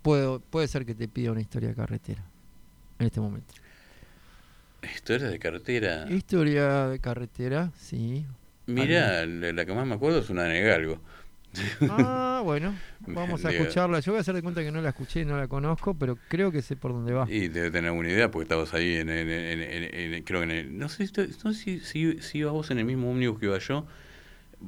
puedo, 0.02 0.38
puede 0.38 0.68
ser 0.68 0.86
que 0.86 0.94
te 0.94 1.08
pida 1.08 1.32
una 1.32 1.40
historia 1.40 1.70
de 1.70 1.74
carretera 1.74 2.22
en 3.00 3.06
este 3.06 3.20
momento. 3.20 3.52
Historia 4.94 5.26
de 5.26 5.40
carretera. 5.40 6.06
Historia 6.08 6.86
de 6.86 7.00
carretera, 7.00 7.72
sí. 7.76 8.24
Mira, 8.66 9.26
la 9.26 9.52
la 9.52 9.66
que 9.66 9.74
más 9.74 9.88
me 9.88 9.96
acuerdo 9.96 10.20
es 10.20 10.30
una 10.30 10.44
de 10.44 10.60
Galgo. 10.60 11.00
Ah, 11.90 12.40
bueno, 12.44 12.74
vamos 13.06 13.44
a 13.44 13.50
escucharla. 13.50 14.00
Yo 14.00 14.12
voy 14.12 14.18
a 14.18 14.20
hacer 14.20 14.34
de 14.34 14.42
cuenta 14.42 14.62
que 14.62 14.70
no 14.70 14.80
la 14.82 14.90
escuché, 14.90 15.24
no 15.24 15.36
la 15.36 15.48
conozco, 15.48 15.94
pero 15.94 16.18
creo 16.28 16.52
que 16.52 16.62
sé 16.62 16.76
por 16.76 16.92
dónde 16.92 17.12
va. 17.12 17.26
Y 17.30 17.48
debe 17.48 17.70
tener 17.70 17.88
alguna 17.90 18.10
idea 18.10 18.30
porque 18.30 18.44
estabas 18.44 18.72
ahí 18.74 18.96
en, 18.96 19.08
en- 19.08 19.30
en- 19.30 20.14
en- 20.14 20.22
creo 20.24 20.40
que 20.40 20.44
en 20.44 20.50
el, 20.50 20.78
no 20.78 20.88
sé, 20.88 21.08
no 21.44 21.52
sé 21.52 21.54
si, 21.54 21.80
si, 21.80 22.20
si 22.22 22.38
ibas 22.38 22.52
vos 22.52 22.70
en 22.70 22.78
el 22.78 22.84
mismo 22.84 23.10
ómnibus 23.10 23.38
que 23.40 23.46
iba 23.46 23.58
yo. 23.58 23.86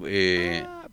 Eh, 0.07 0.63
Ah, 0.67 0.87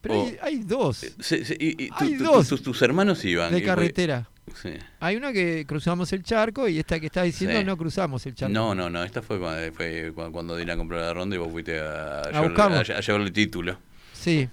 pero 0.00 0.14
hay, 0.24 0.36
oh. 0.40 0.44
hay 0.44 0.56
dos 0.64 0.96
se- 1.20 1.56
y- 1.60 1.84
y 1.84 1.90
hay 1.92 2.16
tu- 2.16 2.24
dos 2.24 2.48
tus, 2.48 2.62
tus 2.62 2.80
hermanos 2.82 3.24
iban. 3.24 3.52
de 3.52 3.58
y 3.58 3.62
carretera. 3.62 4.28
sí. 4.60 4.70
Hay 4.98 5.16
una 5.16 5.32
que 5.32 5.64
cruzamos 5.66 6.12
el 6.14 6.22
charco 6.22 6.66
y 6.68 6.78
esta 6.78 6.98
que 6.98 7.06
estás 7.06 7.24
diciendo 7.24 7.58
Sí. 7.58 7.64
no 7.64 7.76
cruzamos 7.76 8.24
el 8.26 8.34
charco. 8.34 8.52
No, 8.52 8.74
no, 8.74 8.88
no, 8.90 9.04
esta 9.04 9.20
fue 9.22 9.38
cuando, 9.38 9.72
fue 9.74 10.12
cu- 10.14 10.32
cuando 10.32 10.56
Dylan 10.56 10.78
compró 10.78 10.98
la 10.98 11.12
ronda 11.12 11.36
y 11.36 11.38
vos 11.38 11.50
fuiste 11.52 11.78
a, 11.78 12.22
buscarlo. 12.42 12.76
a, 12.76 12.80
a 12.80 13.00
llevarle 13.00 13.26
el 13.26 13.32
título. 13.32 13.78
Sí, 14.14 14.48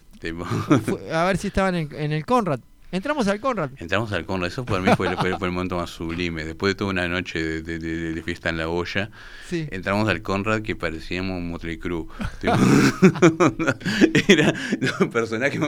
a 1.12 1.26
ver 1.26 1.38
si 1.38 1.48
estaban 1.48 1.76
en, 1.76 1.90
en 1.96 2.12
el 2.12 2.26
Conrad. 2.26 2.60
Entramos 2.90 3.28
al 3.28 3.42
Conrad. 3.42 3.72
Entramos 3.80 4.14
al 4.14 4.26
Conrad, 4.26 4.48
eso 4.48 4.64
para 4.66 4.80
mí 4.82 4.90
fue, 4.96 5.14
fue- 5.18 5.38
fue 5.38 5.50
el 5.50 5.54
momento 5.54 5.76
más 5.76 5.90
sublime. 5.90 6.46
Después 6.46 6.72
de 6.72 6.76
toda 6.76 6.92
una 6.92 7.06
noche 7.10 7.44
de, 7.44 7.62
de- 7.62 7.80
de- 7.80 8.14
de 8.14 8.24
fiesta 8.24 8.48
en 8.50 8.56
la 8.58 8.70
olla, 8.70 9.10
Sí. 9.50 9.68
entramos 9.72 10.08
al 10.08 10.22
Conrad 10.22 10.62
que 10.62 10.74
parecíamos 10.78 11.38
un 11.38 11.50
Motley 11.50 11.80
Crue. 11.80 12.06
Era 14.30 14.54
un 15.02 15.10
personaje. 15.10 15.60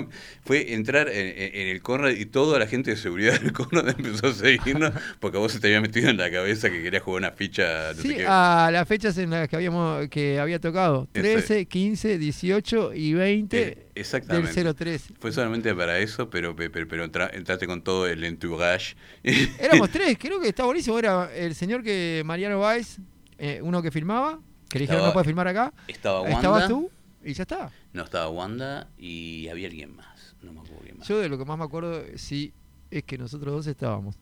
Fue 0.45 0.73
entrar 0.73 1.09
en, 1.09 1.67
el 1.69 1.81
Conrad 1.81 2.11
y 2.11 2.25
toda 2.25 2.57
la 2.59 2.67
gente 2.67 2.91
de 2.91 2.97
seguridad 2.97 3.39
del 3.41 3.51
Conrad 3.51 3.89
empezó 3.89 4.27
a 4.27 4.33
seguirnos 4.33 4.93
porque 5.19 5.37
a 5.37 5.39
vos 5.41 5.51
se 5.51 5.59
te 5.59 5.67
había 5.67 5.81
metido 5.81 6.09
en 6.09 6.15
la 6.17 6.31
cabeza 6.31 6.69
que 6.69 6.81
querías 6.81 7.03
jugar 7.03 7.21
una 7.23 7.31
ficha. 7.31 7.93
No 7.95 8.01
Sí, 8.01 8.09
sé 8.09 8.15
qué. 8.17 8.25
a 8.27 8.69
las 8.71 8.87
fechas 8.87 9.17
en 9.17 9.31
las 9.31 9.47
que 9.49 9.55
habíamos 9.57 10.07
que 10.07 10.39
había 10.39 10.59
tocado. 10.59 11.07
Ese. 11.13 11.21
13, 11.33 11.65
15, 11.65 12.17
18 12.17 12.93
y 12.93 13.13
20 13.13 13.61
Eh, 13.61 13.87
exactamente. 13.99 14.63
del 14.63 14.73
03. 14.75 15.13
Fue 15.19 15.31
solamente 15.31 15.73
para 15.75 15.97
eso, 15.99 16.29
pero, 16.29 16.55
pe- 16.55 16.69
pero, 16.69 16.87
pero 16.87 17.03
entra- 17.05 17.29
entraste 17.33 17.67
con 17.67 17.81
todo 17.83 18.07
el 18.07 18.23
entourage. 18.23 18.95
Éramos 19.59 19.89
tres, 19.89 20.17
creo 20.19 20.39
que 20.39 20.49
está 20.49 20.65
buenísimo. 20.65 20.97
Era 20.99 21.33
el 21.35 21.55
señor 21.55 21.83
que 21.83 22.21
Mariano 22.25 22.59
Báez, 22.59 22.97
eh, 23.37 23.59
uno 23.63 23.81
que 23.81 23.91
filmaba, 23.91 24.39
que 24.69 24.79
le 24.79 24.83
dijeron 24.83 25.05
no 25.05 25.13
puede 25.13 25.25
filmar 25.25 25.47
acá. 25.47 25.73
Estaba 25.87 26.21
Wanda. 26.21 26.37
Estabas 26.37 26.67
tú 26.67 26.89
y 27.23 27.33
ya 27.33 27.43
está. 27.43 27.71
No, 27.93 28.03
estaba 28.03 28.29
Wanda 28.29 28.87
y 28.97 29.47
había 29.49 29.67
alguien 29.67 29.95
más. 29.95 30.35
No 30.41 30.53
me 30.53 30.59
acuerdo 30.61 30.79
quién 30.83 30.97
más. 30.97 31.07
Yo 31.07 31.19
de 31.19 31.27
lo 31.29 31.37
que 31.37 31.45
más 31.45 31.57
me 31.57 31.65
acuerdo, 31.65 32.03
sí, 32.15 32.53
es 32.91 33.03
que 33.03 33.17
nosotros 33.17 33.53
dos 33.53 33.67
estábamos. 33.67 34.15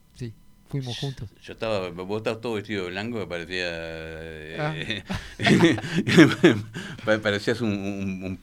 Sí, 0.72 0.80
fuimos 0.80 0.98
juntos. 1.00 1.30
Yo 1.44 1.54
estaba, 1.54 1.90
vos 1.90 2.18
estabas 2.18 2.42
todo 2.42 2.54
vestido 2.56 2.84
de 2.86 2.92
blanco, 2.92 3.18
me 3.20 3.28
parecía. 3.28 3.68
Ah. 4.60 4.74
eh, 4.76 5.04
pa- 7.06 7.18
parecías 7.20 7.62
un, 7.62 7.70
un, 7.72 8.40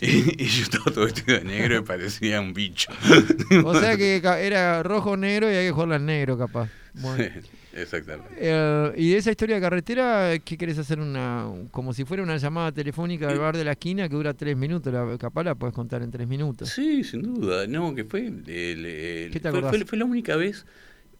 y, 0.00 0.42
y 0.42 0.46
yo 0.46 0.62
estaba 0.62 0.84
todo 0.86 1.04
vestido 1.04 1.38
de 1.38 1.44
negro 1.44 1.78
y 1.78 1.82
parecía 1.82 2.40
un 2.40 2.54
bicho. 2.54 2.90
O 3.64 3.74
sea 3.78 3.96
que 3.96 4.16
era 4.16 4.82
rojo 4.82 5.16
negro 5.16 5.50
y 5.50 5.54
hay 5.56 5.66
que 5.66 5.72
jugarla 5.72 5.96
en 5.96 6.06
negro, 6.06 6.38
capaz. 6.38 6.68
Bueno. 6.94 7.24
Exactamente. 7.72 8.34
Eh, 8.36 8.92
y 8.96 9.10
de 9.10 9.18
esa 9.18 9.30
historia 9.30 9.54
de 9.56 9.60
carretera, 9.62 10.32
¿qué 10.44 10.58
querés 10.58 10.76
hacer? 10.78 10.98
una 10.98 11.48
Como 11.70 11.92
si 11.94 12.04
fuera 12.04 12.20
una 12.22 12.36
llamada 12.36 12.72
telefónica 12.72 13.28
del 13.28 13.38
bar 13.38 13.56
de 13.56 13.64
la 13.64 13.72
esquina 13.72 14.08
que 14.08 14.14
dura 14.16 14.34
tres 14.34 14.56
minutos. 14.56 14.92
La, 14.92 15.16
capaz 15.18 15.44
la 15.44 15.54
puedes 15.54 15.72
contar 15.74 16.02
en 16.02 16.10
tres 16.10 16.26
minutos. 16.26 16.68
Sí, 16.68 17.04
sin 17.04 17.22
duda. 17.22 17.66
No, 17.68 17.94
que 17.94 18.04
fue. 18.04 18.26
el- 18.26 18.48
el- 18.48 19.30
¿Qué 19.32 19.38
te 19.40 19.50
fue, 19.50 19.62
fue- 19.62 19.84
fue 19.84 19.98
la 19.98 20.04
única 20.04 20.34
vez 20.34 20.66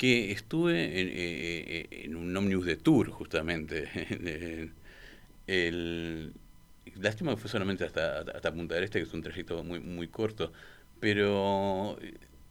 que 0.00 0.32
estuve 0.32 0.98
en, 0.98 1.08
eh, 1.08 1.12
eh, 1.12 1.86
en 2.04 2.16
un 2.16 2.34
ómnibus 2.34 2.64
de 2.64 2.76
tour, 2.76 3.10
justamente. 3.10 3.86
En- 3.94 4.72
el, 5.46 6.32
lástima 6.96 7.32
que 7.34 7.36
fue 7.36 7.50
solamente 7.50 7.84
hasta, 7.84 8.20
hasta 8.20 8.50
Punta 8.54 8.76
del 8.76 8.84
Este, 8.84 8.98
que 8.98 9.04
es 9.06 9.12
un 9.12 9.20
trayecto 9.20 9.62
muy, 9.62 9.78
muy 9.78 10.08
corto, 10.08 10.52
pero 11.00 11.98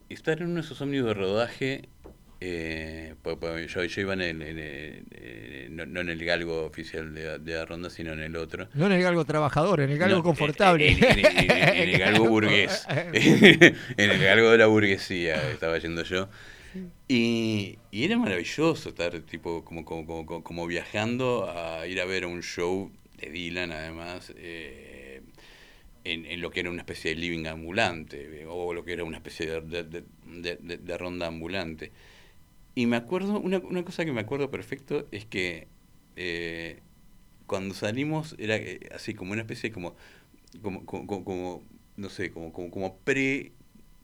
estar 0.10 0.38
en 0.42 0.46
uno 0.50 0.56
de 0.56 0.62
esos 0.62 0.80
ómnibus 0.82 1.08
de 1.08 1.14
rodaje, 1.16 1.90
eh, 2.40 3.16
pues, 3.24 3.38
pues, 3.40 3.74
yo, 3.74 3.84
yo 3.84 4.02
iba 4.02 4.14
en 4.14 4.22
el, 4.22 4.42
en 4.44 4.60
el- 4.60 5.04
eh, 5.12 5.68
no, 5.72 5.88
no 5.88 6.02
en 6.02 6.10
el 6.10 6.24
galgo 6.24 6.66
oficial 6.66 7.16
de, 7.16 7.40
de 7.40 7.54
la 7.56 7.66
ronda, 7.66 7.90
sino 7.90 8.14
en 8.14 8.20
el 8.20 8.36
otro. 8.36 8.70
No 8.76 8.86
en 8.86 8.92
el 8.92 9.02
galgo 9.02 9.26
trabajador, 9.26 9.80
en 9.82 9.90
el 9.90 9.98
galgo 9.98 10.18
No, 10.18 10.24
confortable. 10.24 10.88
En, 10.92 11.04
en- 11.04 11.26
en- 11.26 11.52
en 11.78 11.90
el 11.90 11.98
galgo 11.98 12.26
burgués. 12.30 12.86
en 12.90 13.76
el 14.12 14.20
galgo 14.24 14.52
de 14.52 14.58
la 14.60 14.68
burguesía 14.68 15.50
estaba 15.52 15.80
yendo 15.80 16.04
yo. 16.04 16.30
Y, 17.08 17.80
y 17.92 18.04
era 18.06 18.18
maravilloso 18.18 18.90
estar 18.90 19.20
tipo 19.22 19.66
como, 19.66 19.84
como, 19.86 20.06
como, 20.26 20.44
como- 20.44 20.68
viajando 20.68 21.50
a 21.50 21.88
ir 21.88 22.00
a 22.02 22.06
ver 22.06 22.26
un 22.26 22.42
show 22.44 22.92
de 23.18 23.30
Dylan 23.32 23.72
además 23.72 24.32
eh, 24.38 25.22
en, 26.04 26.26
en 26.26 26.42
lo 26.42 26.52
que 26.52 26.62
era 26.62 26.70
una 26.70 26.82
especie 26.82 27.12
de 27.16 27.22
living 27.22 27.48
ambulante 27.48 28.46
o 28.48 28.74
lo 28.74 28.86
que 28.86 28.94
era 28.94 29.04
una 29.04 29.18
especie 29.18 29.62
de, 29.62 29.84
de- 29.84 30.04
de- 30.26 30.78
de- 30.78 30.98
ronda 30.98 31.28
ambulante. 31.28 31.92
Y 32.76 32.86
me 32.86 32.96
acuerdo, 32.98 33.40
una, 33.40 33.60
una 33.60 33.84
cosa 33.84 34.06
que 34.06 34.12
me 34.14 34.22
acuerdo 34.22 34.52
perfecto 34.52 35.08
es 35.12 35.26
que 35.26 35.68
eh, 36.16 36.82
cuando 37.48 37.76
salimos 37.76 38.36
era 38.40 38.58
eh, 38.58 38.80
así 38.96 39.14
como 39.16 39.34
una 39.34 39.42
especie 39.44 39.72
como, 39.72 39.96
como, 40.62 40.86
como- 40.86 41.26
como, 41.26 41.64
no 41.98 42.10
sé, 42.10 42.32
como, 42.32 42.54
como, 42.54 42.72
como 42.72 42.98
pre 43.00 43.54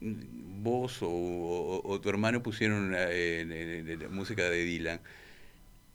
vos 0.02 1.02
o, 1.02 1.10
o- 1.10 1.82
o 1.90 2.02
tu 2.02 2.10
hermano 2.10 2.44
pusieron 2.44 2.78
una, 2.84 3.06
eh, 3.10 3.98
música 4.12 4.50
de 4.50 4.64
Dylan 4.64 5.00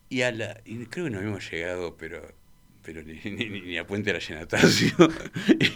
y 0.09 0.23
a 0.23 0.33
la 0.33 0.61
y 0.65 0.85
creo 0.87 1.05
que 1.07 1.11
no 1.11 1.19
habíamos 1.19 1.49
llegado 1.51 1.97
pero 1.97 2.21
pero 2.83 3.03
ni, 3.03 3.13
ni, 3.31 3.49
ni- 3.61 3.77
a 3.79 3.87
Puente 3.87 4.11
de 4.13 4.19
la 4.19 4.25
Llenatacio 4.27 4.91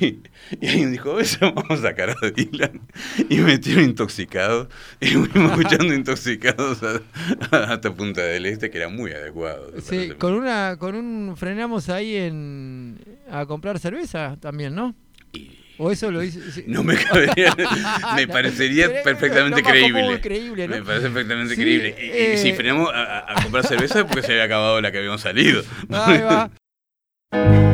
y, 0.00 0.20
y 0.60 0.66
alguien 0.68 0.90
dijo 0.92 1.12
"A 1.12 1.16
veces 1.16 1.38
vamos 1.40 1.70
a 1.70 1.76
sacar 1.76 2.10
a 2.10 2.30
Dylan 2.30 2.80
y 3.28 3.36
me 3.38 3.44
metieron 3.44 3.84
intoxicados 3.84 4.68
y 5.00 5.08
fuimos 5.08 5.52
escuchando 5.52 5.94
intoxicados 5.94 6.82
a- 6.82 7.02
a- 7.50 7.74
hasta 7.74 7.94
Punta 7.94 8.22
del 8.22 8.46
Este 8.46 8.70
que 8.70 8.78
era 8.78 8.88
muy 8.88 9.12
adecuado 9.12 9.70
Sí, 9.82 10.10
con 10.18 10.34
una, 10.34 10.76
con 10.78 10.94
un 10.94 11.36
frenamos 11.36 11.88
ahí 11.90 12.16
en 12.16 12.98
a 13.30 13.44
comprar 13.46 13.78
cerveza 13.78 14.36
también, 14.40 14.74
¿no? 14.74 14.94
Y- 15.32 15.58
O 15.78 15.90
eso 15.90 16.10
lo 16.10 16.22
hice. 16.22 16.40
sí. 16.52 16.64
No 16.66 16.84
me 16.84 16.96
cabería, 16.96 17.54
me 18.16 18.28
parecería 18.28 19.02
perfectamente 19.02 19.62
creíble. 19.62 20.20
creíble, 20.20 20.68
¿no? 20.68 20.76
Me 20.76 20.82
parece 20.82 21.08
perfectamente 21.08 21.54
Sí, 21.56 21.60
creíble. 21.62 21.96
Y, 21.98 22.34
y 22.34 22.38
si 22.38 22.48
eh, 22.50 22.54
frenamos 22.54 22.90
a, 22.94 23.34
comprar 23.42 23.66
cerveza 23.66 24.06
porque 24.06 24.22
se 24.22 24.32
había 24.32 24.44
acabado 24.44 24.80
la 24.80 24.92
que 24.92 24.98
habíamos 24.98 25.20
salido. 25.20 25.62
Ahí 25.90 26.20
va. 26.20 26.50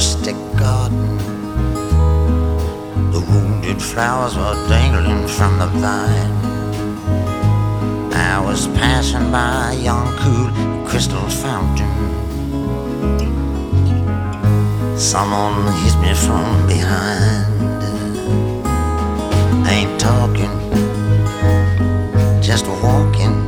mystic 0.00 0.36
garden, 0.56 1.18
the 3.12 3.20
wounded 3.20 3.82
flowers 3.82 4.34
were 4.34 4.56
dangling 4.66 5.28
from 5.28 5.58
the 5.58 5.66
vine. 5.66 6.32
I 8.14 8.42
was 8.42 8.66
passing 8.68 9.30
by 9.30 9.74
a 9.74 9.82
young, 9.88 10.06
cool 10.22 10.48
crystal 10.88 11.28
fountain. 11.28 11.92
Someone 14.96 15.70
hit 15.82 15.96
me 16.04 16.14
from 16.14 16.46
behind. 16.66 17.44
Ain't 19.68 20.00
talking, 20.00 20.54
just 22.40 22.66
walking 22.66 23.39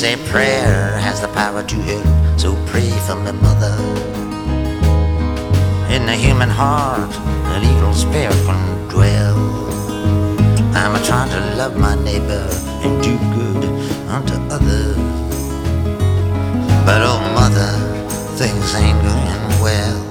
say 0.00 0.16
prayer 0.30 0.96
has 0.96 1.20
the 1.20 1.28
power 1.28 1.62
to 1.62 1.76
heal, 1.82 2.02
so 2.38 2.56
pray 2.64 2.88
for 3.06 3.16
my 3.16 3.32
mother. 3.32 3.76
In 5.94 6.06
the 6.06 6.16
human 6.16 6.48
heart, 6.48 7.14
an 7.52 7.62
evil 7.62 7.92
spirit 7.92 8.32
can 8.46 8.88
dwell. 8.88 9.36
I'm 10.74 10.94
a 10.94 11.04
trying 11.04 11.28
to 11.36 11.54
love 11.54 11.76
my 11.76 11.96
neighbor 12.02 12.48
and 12.82 13.02
do 13.02 13.14
good 13.36 13.62
unto 14.08 14.36
others. 14.48 14.96
But 16.86 17.02
oh, 17.10 17.20
mother, 17.34 17.72
things 18.38 18.74
ain't 18.76 19.02
going 19.02 19.60
well. 19.60 20.09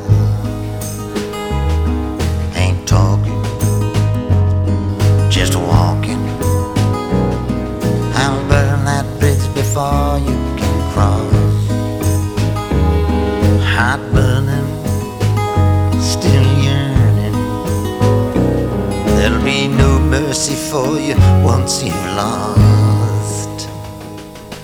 Mercy 20.29 20.53
for 20.53 20.99
you 20.99 21.15
once 21.43 21.81
you've 21.83 22.05
lost. 22.15 23.67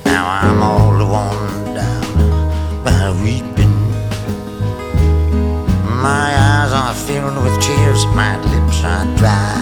Now 0.06 0.23
I'm 0.41 0.62
all 0.62 0.95
worn 1.13 1.73
down 1.73 2.84
by 2.84 3.10
weeping. 3.23 3.75
My 6.08 6.28
eyes 6.49 6.71
are 6.71 6.93
filled 6.93 7.38
with 7.43 7.60
tears, 7.60 8.06
my 8.21 8.34
lips 8.51 8.84
are 8.84 9.08
dry. 9.17 9.58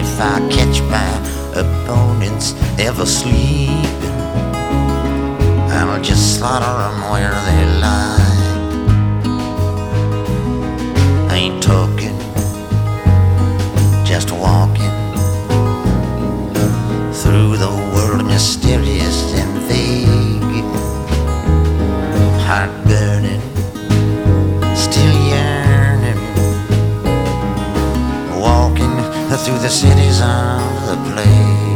If 0.00 0.18
I 0.18 0.36
catch 0.56 0.80
my 0.96 1.10
opponents 1.62 2.54
ever 2.78 3.04
sleeping, 3.04 4.20
I'll 5.70 6.00
just 6.00 6.38
slaughter 6.38 6.74
them 6.82 7.10
where 7.10 7.34
they 7.46 7.80
lie. 7.82 8.23
Mysterious 18.44 19.32
and 19.40 19.52
vague. 19.68 20.64
Heart 22.46 22.72
burning, 22.84 23.40
still 24.76 25.16
yearning. 25.32 26.20
Walking 28.38 28.96
through 29.42 29.60
the 29.60 29.70
cities 29.70 30.20
of 30.20 30.60
the 30.88 30.96
plague. 31.08 31.73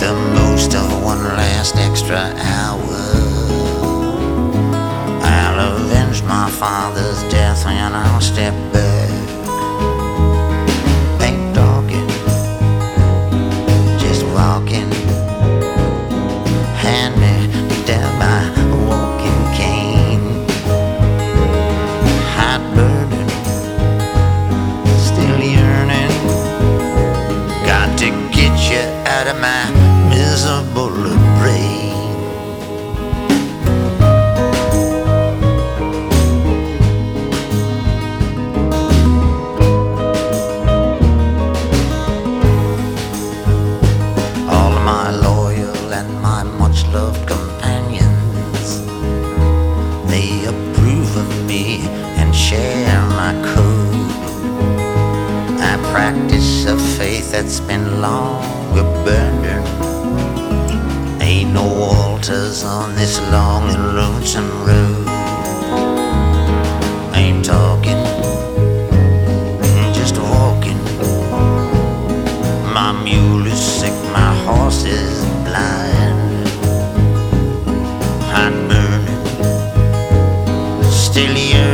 the 0.00 0.14
most 0.34 0.74
of 0.74 1.02
one 1.02 1.22
last 1.24 1.76
extra 1.76 2.16
hour. 2.16 2.80
I'll 5.22 5.76
avenge 5.76 6.22
my 6.22 6.48
father's 6.50 7.22
death 7.32 7.64
when 7.64 7.92
I 7.94 8.18
step 8.20 8.54
back. 8.72 8.87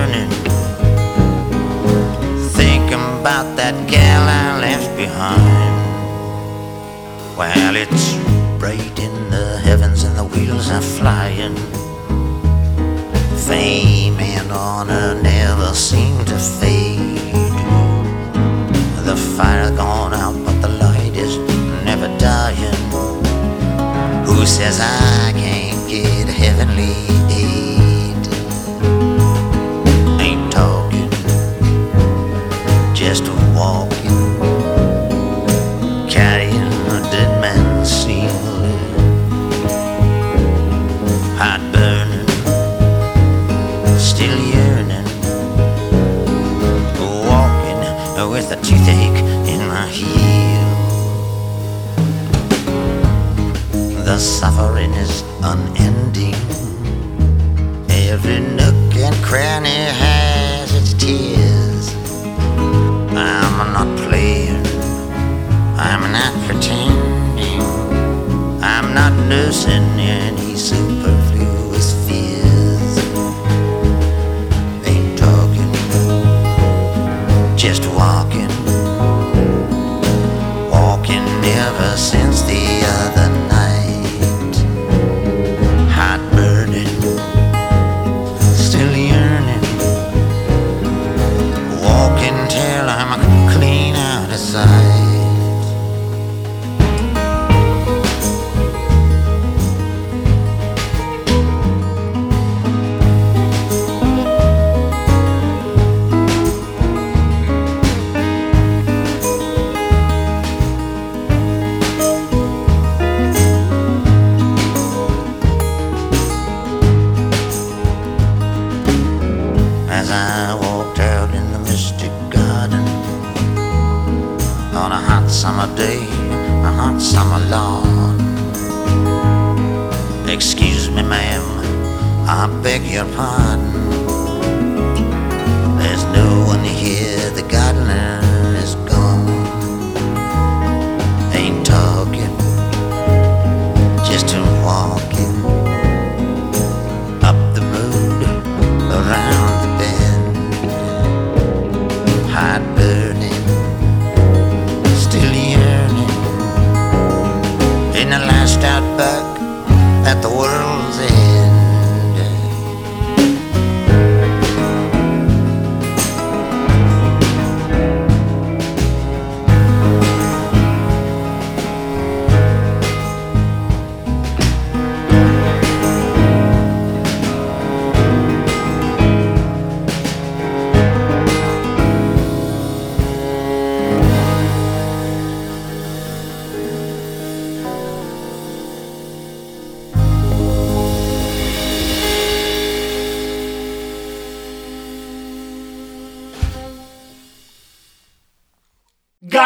turning. 0.05 0.31
Thinking 2.51 3.05
about 3.21 3.57
that 3.57 3.75
gal 3.89 4.23
I 4.29 4.61
left 4.61 4.97
behind. 4.97 5.75
Well, 7.39 7.77
it's 7.77 8.15
bright 8.59 8.99
in 8.99 9.31
the 9.31 9.59
heavens 9.59 10.05
and 10.05 10.17
the 10.17 10.25
wheels 10.25 10.71
are 10.71 10.83
flying. 10.83 11.57
Fame 13.49 14.19
and 14.21 14.51
honor 14.53 15.21
never 15.23 15.73
seem 15.75 16.25
to 16.27 16.39
fade. 16.39 17.19
The 19.09 19.17
fire's 19.37 19.71
gone 19.73 20.15
out, 20.15 20.37
but 20.45 20.61
the 20.61 20.69
light 20.69 21.15
is 21.17 21.37
never 21.85 22.09
dying. 22.19 22.81
Who 24.27 24.47
says 24.47 24.81
I 24.81 25.33
can't 25.33 25.89
get 25.89 26.29
heavenly? 26.29 27.24
unending. 55.45 56.35
Every 57.91 58.41
nook 58.41 58.97
and 58.97 59.15
cranny 59.23 59.85
has 60.03 60.75
its 60.75 60.95
tears. 60.95 61.95
I'm 63.15 63.73
not 63.73 63.91
playing, 64.09 64.67
I'm 65.77 66.11
not 66.13 66.33
pretending, 66.47 67.61
I'm 68.63 68.95
not 68.95 69.13
nursing 69.29 69.85
any 70.01 70.57
superfluous 70.57 71.93
fears. 72.07 72.99
Ain't 74.87 75.19
talking, 75.19 75.73
just 77.57 77.85
walking, 78.01 78.55
walking 80.71 81.27
ever 81.45 81.97
since 81.97 82.43
the 82.43 82.65
other 82.99 83.29
night. 83.49 83.54
side. 94.55 94.84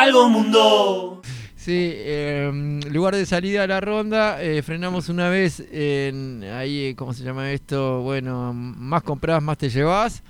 Galgo 0.09 0.29
Mundo. 0.31 1.23
Sí, 1.55 1.93
eh, 1.95 2.81
lugar 2.91 3.15
de 3.15 3.27
salida 3.27 3.65
a 3.65 3.67
la 3.67 3.79
ronda, 3.79 4.43
eh, 4.43 4.63
frenamos 4.63 5.11
una 5.11 5.29
vez 5.29 5.63
en 5.71 6.43
ahí, 6.45 6.87
eh, 6.87 6.95
¿cómo 6.97 7.13
se 7.13 7.25
llama 7.25 7.53
esto? 7.53 8.01
Bueno, 8.01 8.55
más 8.55 9.03
compras, 9.03 9.43
más 9.43 9.59
te 9.59 9.69
llevas. 9.69 10.23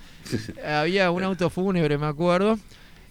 Había 0.66 1.12
un 1.12 1.22
auto 1.22 1.48
fúnebre, 1.48 1.96
me 1.96 2.06
acuerdo. 2.06 2.58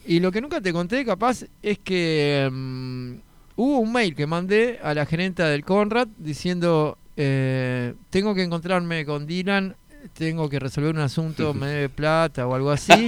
Y 0.05 0.19
lo 0.19 0.29
que 0.29 0.41
nunca 0.41 0.59
te 0.59 0.73
conté, 0.73 1.05
capaz, 1.05 1.45
es 1.63 1.79
que 1.79 2.49
mm, 2.51 3.13
hubo 3.55 3.79
un 3.79 3.93
mail 3.93 4.13
que 4.13 4.27
mandé 4.27 4.77
a 4.83 4.93
la 4.93 5.05
gerenta 5.05 5.47
del 5.47 5.63
Conrad 5.63 6.09
diciendo, 6.17 6.97
eh, 7.15 7.93
tengo 8.09 8.35
que 8.35 8.43
encontrarme 8.43 9.05
con 9.05 9.25
Dylan, 9.25 9.73
tengo 10.11 10.49
que 10.49 10.59
resolver 10.59 10.93
un 10.93 10.99
asunto, 10.99 11.53
me 11.53 11.67
debe 11.67 11.87
plata 11.87 12.45
o 12.45 12.53
algo 12.53 12.71
así. 12.71 13.07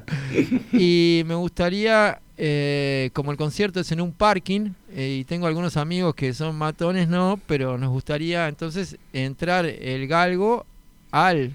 y 0.72 1.24
me 1.26 1.34
gustaría, 1.34 2.22
eh, 2.38 3.10
como 3.14 3.30
el 3.30 3.38
concierto 3.38 3.80
es 3.80 3.90
en 3.92 4.00
un 4.00 4.12
parking, 4.12 4.70
eh, 4.90 5.18
y 5.20 5.24
tengo 5.24 5.46
algunos 5.46 5.76
amigos 5.76 6.14
que 6.14 6.34
son 6.34 6.56
matones, 6.56 7.08
no, 7.08 7.40
pero 7.46 7.78
nos 7.78 7.90
gustaría 7.90 8.48
entonces 8.48 8.98
entrar 9.12 9.64
el 9.64 10.06
galgo 10.06 10.66
al 11.10 11.54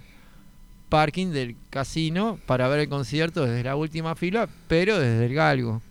parking 0.90 1.28
del 1.28 1.56
casino 1.70 2.40
para 2.46 2.68
ver 2.68 2.82
el 2.82 2.90
concierto 2.90 3.46
desde 3.46 3.64
la 3.64 3.76
última 3.76 4.16
fila, 4.16 4.50
pero 4.68 5.00
desde 5.00 5.26
el 5.26 5.34
galgo. 5.34 5.82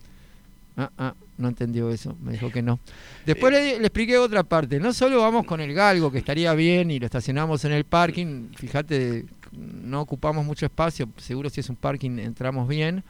Ah, 0.77 0.91
ah, 0.99 1.15
no 1.39 1.49
entendió 1.49 1.91
eso, 1.91 2.17
me 2.21 2.33
dijo 2.33 2.51
que 2.51 2.61
no. 2.61 2.81
Después 3.25 3.53
le, 3.53 3.79
le 3.79 3.87
expliqué 3.87 4.19
otra 4.19 4.43
parte, 4.43 4.81
no 4.81 4.93
solo 4.93 5.21
vamos 5.21 5.47
con 5.47 5.61
el 5.61 5.73
galgo, 5.73 6.11
que 6.11 6.19
estaría 6.19 6.53
bien, 6.55 6.91
y 6.91 6.99
lo 6.99 7.07
estacionamos 7.07 7.65
en 7.65 7.73
el 7.73 7.85
parking, 7.85 8.49
fíjate, 8.57 9.25
no 9.53 10.01
ocupamos 10.01 10.45
mucho 10.45 10.67
espacio, 10.67 11.09
seguro 11.17 11.49
si 11.49 11.61
es 11.61 11.69
un 11.69 11.77
parking 11.77 12.19
entramos 12.19 12.69
bien, 12.69 13.05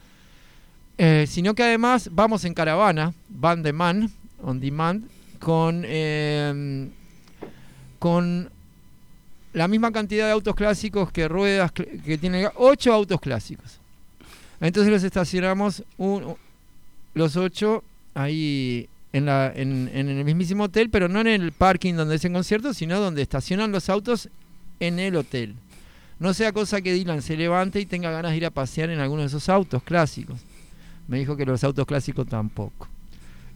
eh, 1.02 1.26
sino 1.26 1.54
que 1.54 1.62
además 1.62 2.10
vamos 2.12 2.44
en 2.44 2.52
caravana, 2.52 3.14
van 3.30 3.62
demand, 3.62 4.10
on 4.42 4.60
demand, 4.60 5.08
con, 5.38 5.82
eh, 5.86 6.90
con 7.98 8.50
la 9.54 9.66
misma 9.66 9.92
cantidad 9.92 10.26
de 10.26 10.32
autos 10.32 10.54
clásicos 10.54 11.10
que 11.10 11.26
ruedas 11.26 11.72
que 11.72 12.18
tiene 12.18 12.50
ocho 12.54 12.92
autos 12.92 13.18
clásicos. 13.18 13.80
Entonces 14.60 14.92
los 14.92 15.02
estacionamos 15.02 15.84
los 17.14 17.36
ocho 17.36 17.82
ahí 18.12 18.86
en, 19.14 19.24
la, 19.24 19.50
en 19.56 19.88
el 19.88 20.22
mismísimo 20.22 20.64
hotel, 20.64 20.90
pero 20.90 21.08
no 21.08 21.22
en 21.22 21.28
el 21.28 21.52
parking 21.52 21.94
donde 21.94 22.16
es 22.16 22.24
el 22.26 22.34
concierto, 22.34 22.74
sino 22.74 23.00
donde 23.00 23.22
estacionan 23.22 23.72
los 23.72 23.88
autos 23.88 24.28
en 24.80 24.98
el 24.98 25.16
hotel. 25.16 25.54
No 26.18 26.34
sea 26.34 26.52
cosa 26.52 26.82
que 26.82 26.92
Dylan 26.92 27.22
se 27.22 27.38
levante 27.38 27.80
y 27.80 27.86
tenga 27.86 28.10
ganas 28.10 28.32
de 28.32 28.36
ir 28.36 28.44
a 28.44 28.50
pasear 28.50 28.90
en 28.90 29.00
alguno 29.00 29.22
de 29.22 29.28
esos 29.28 29.48
autos 29.48 29.82
clásicos. 29.82 30.40
Me 31.10 31.18
dijo 31.18 31.36
que 31.36 31.44
los 31.44 31.64
autos 31.64 31.86
clásicos 31.86 32.28
tampoco. 32.28 32.86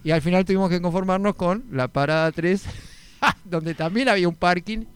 Y 0.03 0.11
al 0.11 0.21
final 0.21 0.45
tuvimos 0.45 0.69
que 0.69 0.83
conformarnos 0.83 1.37
con 1.37 1.65
la 1.71 1.87
parada 1.87 2.33
3, 2.33 2.65
donde 3.45 3.75
también 3.75 4.09
había 4.09 4.29
un 4.29 4.35
parking 4.35 4.87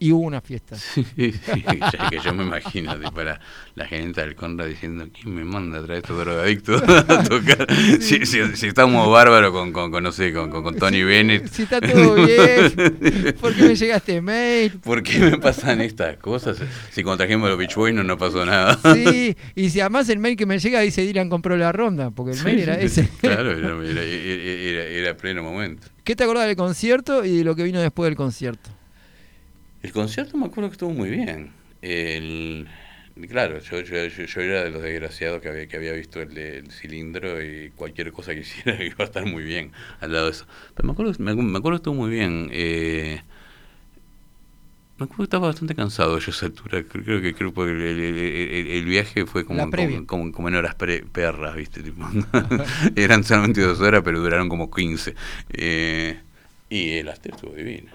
y 0.00 0.12
hubo 0.12 0.22
una 0.22 0.40
fiesta. 0.40 0.76
Sí, 1.20 1.32
sí, 1.32 1.64
ya 1.66 2.08
que 2.08 2.18
yo 2.18 2.32
me 2.32 2.44
imagino 2.44 2.98
tipo, 2.98 3.22
la, 3.22 3.38
la 3.74 3.86
gerente 3.86 4.22
del 4.22 4.34
Conrad 4.34 4.66
diciendo 4.66 5.06
¿quién 5.12 5.34
me 5.34 5.44
manda 5.44 5.78
a 5.78 5.82
traer 5.82 6.00
estos 6.02 6.18
drogadictos 6.18 6.82
a 6.88 7.22
tocar? 7.22 7.66
Si, 8.00 8.24
si, 8.24 8.56
si 8.56 8.66
estamos 8.66 9.10
bárbaros 9.10 9.52
con, 9.52 9.72
con, 9.72 9.90
con, 9.90 10.02
no 10.02 10.12
sé, 10.12 10.32
con, 10.32 10.50
con, 10.50 10.76
Tony 10.76 11.02
Bennett. 11.02 11.48
Si 11.48 11.62
está 11.62 11.80
todo 11.80 12.14
bien, 12.14 13.36
¿por 13.40 13.54
qué 13.54 13.62
me 13.62 13.76
llega 13.76 13.96
este 13.96 14.20
mail? 14.20 14.72
¿Por 14.82 15.02
qué 15.02 15.18
me 15.18 15.38
pasan 15.38 15.80
estas 15.80 16.16
cosas? 16.16 16.58
Si 16.90 17.02
contrajimos 17.02 17.50
los 17.50 17.58
Beach 17.58 17.74
Boys 17.74 17.94
no 17.94 18.16
pasó 18.16 18.46
nada. 18.46 18.78
Sí, 18.94 19.36
y 19.54 19.70
si 19.70 19.80
además 19.80 20.08
el 20.08 20.18
mail 20.18 20.36
que 20.36 20.46
me 20.46 20.58
llega 20.58 20.80
dice 20.80 21.02
Dylan 21.02 21.28
compró 21.28 21.56
la 21.56 21.72
ronda, 21.72 22.10
porque 22.10 22.32
el 22.32 22.42
mail 22.42 22.60
era 22.60 22.80
ese. 22.80 23.08
Claro, 23.20 23.52
era, 23.52 23.76
era, 23.86 24.02
era, 24.02 24.84
era 24.84 25.16
pleno 25.16 25.42
momento. 25.42 25.88
¿Qué 26.04 26.16
te 26.16 26.24
acordás 26.24 26.46
del 26.46 26.56
concierto 26.56 27.24
y 27.24 27.38
de 27.38 27.44
lo 27.44 27.54
que 27.54 27.62
vino 27.64 27.80
después 27.80 28.08
del 28.08 28.16
concierto? 28.16 28.70
El 29.82 29.92
concierto 29.92 30.36
me 30.36 30.46
acuerdo 30.46 30.70
que 30.70 30.74
estuvo 30.74 30.90
muy 30.90 31.10
bien. 31.10 31.52
El, 31.82 32.68
claro, 33.28 33.58
yo, 33.60 33.80
yo, 33.80 34.06
yo, 34.06 34.24
yo 34.24 34.40
era 34.42 34.64
de 34.64 34.70
los 34.70 34.82
desgraciados 34.82 35.40
que 35.40 35.48
había, 35.48 35.66
que 35.66 35.76
había 35.76 35.92
visto 35.92 36.20
el, 36.20 36.70
cilindro 36.70 37.42
y 37.42 37.70
cualquier 37.74 38.12
cosa 38.12 38.34
que 38.34 38.40
hiciera 38.42 38.82
iba 38.84 38.96
a 38.98 39.04
estar 39.04 39.24
muy 39.26 39.42
bien 39.44 39.72
al 40.00 40.12
lado 40.12 40.26
de 40.26 40.32
eso. 40.32 40.46
Pero 40.74 40.86
me 40.86 40.92
acuerdo, 40.92 41.12
me, 41.18 41.34
me 41.34 41.58
acuerdo 41.58 41.78
que 41.78 41.82
estuvo 41.82 41.94
muy 41.94 42.10
bien. 42.10 42.50
Eh, 42.52 43.22
me 44.98 45.04
acuerdo 45.04 45.18
que 45.22 45.24
estaba 45.24 45.46
bastante 45.46 45.74
cansado 45.74 46.18
yo 46.18 46.26
a 46.26 46.30
esa 46.34 46.44
altura. 46.46 46.82
Creo, 46.82 47.04
creo 47.04 47.22
que 47.22 47.34
creo 47.34 47.54
que 47.54 47.62
el, 47.62 47.80
el- 47.80 48.66
el- 48.68 48.84
viaje 48.84 49.24
fue 49.24 49.46
como, 49.46 49.70
como, 50.06 50.30
como 50.30 50.48
en 50.48 50.54
horas 50.56 50.74
pre- 50.74 51.04
perras, 51.10 51.56
¿viste? 51.56 51.82
Tipo, 51.82 52.06
eran 52.96 53.24
solamente 53.24 53.62
dos 53.62 53.80
horas, 53.80 54.02
pero 54.04 54.20
duraron 54.20 54.50
como 54.50 54.70
15. 54.70 55.14
Eh, 55.54 56.20
y 56.68 56.90
el 56.98 57.08
after 57.08 57.32
estuvo 57.34 57.54
divino. 57.54 57.90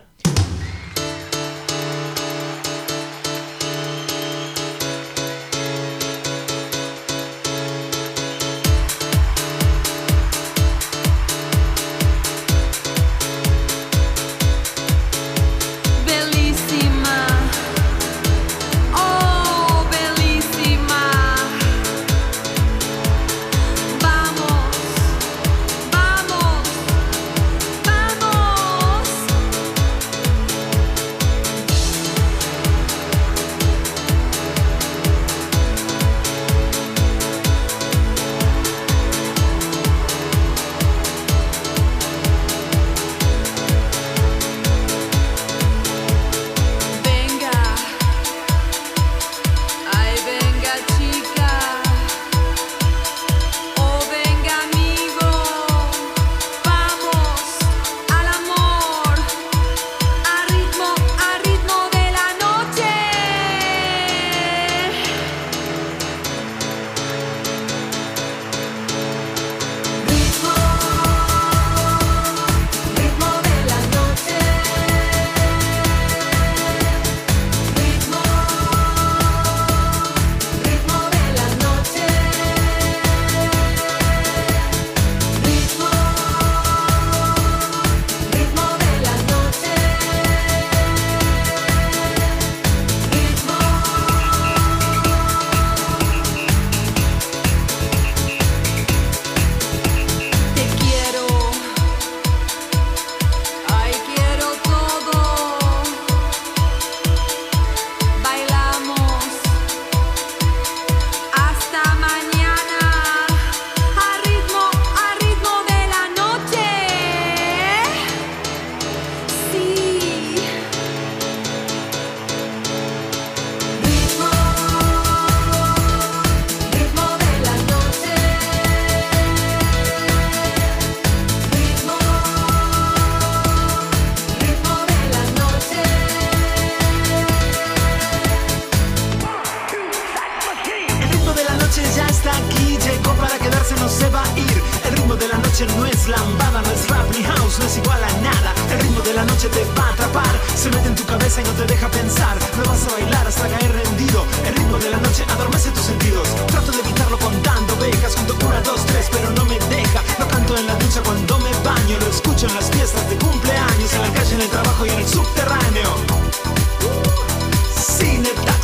Noche 145.55 145.73
no 145.77 145.85
es 145.85 146.07
lambada, 146.09 146.61
no 146.61 146.71
es 146.71 146.87
rap 146.89 147.09
ni 147.15 147.23
house, 147.23 147.59
no 147.59 147.65
es 147.65 147.77
igual 147.77 148.03
a 148.03 148.11
nada. 148.21 148.53
El 148.71 148.79
ritmo 148.81 149.01
de 149.01 149.13
la 149.13 149.23
noche 149.23 149.47
te 149.47 149.63
va 149.79 149.87
a 149.87 149.93
atrapar, 149.93 150.35
se 150.53 150.69
mete 150.69 150.89
en 150.89 150.95
tu 150.95 151.05
cabeza 151.05 151.39
y 151.39 151.45
no 151.45 151.51
te 151.51 151.65
deja 151.65 151.89
pensar. 151.89 152.37
No 152.57 152.69
vas 152.69 152.85
a 152.87 152.91
bailar 152.91 153.25
hasta 153.25 153.47
caer 153.47 153.71
rendido. 153.71 154.25
El 154.45 154.53
ritmo 154.53 154.77
de 154.77 154.89
la 154.89 154.97
noche 154.97 155.23
adormece 155.29 155.71
tus 155.71 155.83
sentidos. 155.83 156.27
Trato 156.47 156.73
de 156.73 156.79
evitarlo 156.79 157.17
contando 157.19 157.73
becas, 157.77 158.15
junto 158.15 158.35
una, 158.45 158.59
dos, 158.61 158.85
tres, 158.85 159.07
pero 159.11 159.29
no 159.31 159.45
me 159.45 159.57
deja. 159.69 160.03
Lo 160.19 160.27
canto 160.27 160.57
en 160.57 160.67
la 160.67 160.75
ducha 160.75 161.01
cuando 161.03 161.39
me 161.39 161.51
baño, 161.63 161.97
lo 162.01 162.07
escucho 162.07 162.47
en 162.47 162.55
las 162.55 162.69
fiestas 162.71 163.09
de 163.09 163.15
cumpleaños, 163.15 163.93
en 163.93 164.01
la 164.01 164.11
calle, 164.11 164.35
en 164.35 164.41
el 164.41 164.49
trabajo 164.49 164.85
y 164.85 164.89
en 164.89 164.99
el 164.99 165.07
subterráneo. 165.07 166.25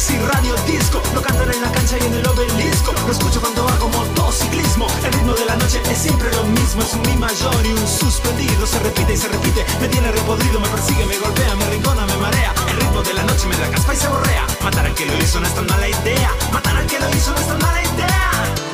Taxi, 0.01 0.17
radio, 0.17 0.55
disco. 0.65 0.99
Lo 1.13 1.21
cantan 1.21 1.53
en 1.53 1.61
la 1.61 1.71
cancha 1.71 1.95
y 1.95 2.03
en 2.07 2.15
el 2.15 2.25
obelisco. 2.25 2.91
Lo 3.05 3.11
escucho 3.11 3.39
cuando 3.39 3.67
hago 3.67 3.87
motociclismo. 3.89 4.87
El 5.05 5.13
ritmo 5.13 5.35
de 5.35 5.45
la 5.45 5.55
noche 5.55 5.79
es 5.91 5.97
siempre 5.99 6.33
lo 6.33 6.43
mismo. 6.45 6.81
Es 6.81 6.93
un 6.95 7.01
mi 7.03 7.15
mayor 7.17 7.63
y 7.63 7.71
un 7.71 7.87
suspendido. 7.87 8.65
Se 8.65 8.79
repite 8.79 9.13
y 9.13 9.17
se 9.17 9.27
repite. 9.27 9.63
Me 9.79 9.87
tiene 9.89 10.11
repodrido, 10.11 10.59
me 10.59 10.67
persigue, 10.69 11.05
me 11.05 11.19
golpea 11.19 11.53
Me 11.53 11.69
rincona, 11.69 12.07
me 12.07 12.17
marea. 12.17 12.51
El 12.67 12.77
ritmo 12.77 13.03
de 13.03 13.13
la 13.13 13.23
noche 13.25 13.45
me 13.45 13.55
da 13.57 13.69
caspa 13.69 13.93
y 13.93 13.97
se 13.97 14.07
borrea. 14.07 14.47
Matar 14.63 14.87
al 14.87 14.95
que 14.95 15.05
lo 15.05 15.15
hizo 15.19 15.39
no 15.39 15.45
es 15.45 15.53
tan 15.53 15.67
mala 15.67 15.87
idea. 15.87 16.31
Matar 16.51 16.77
al 16.77 16.87
que 16.87 16.99
lo 16.99 17.07
hizo 17.11 17.31
no 17.31 17.37
es 17.37 17.47
tan 17.47 17.59
mala 17.59 17.83
idea 17.83 18.70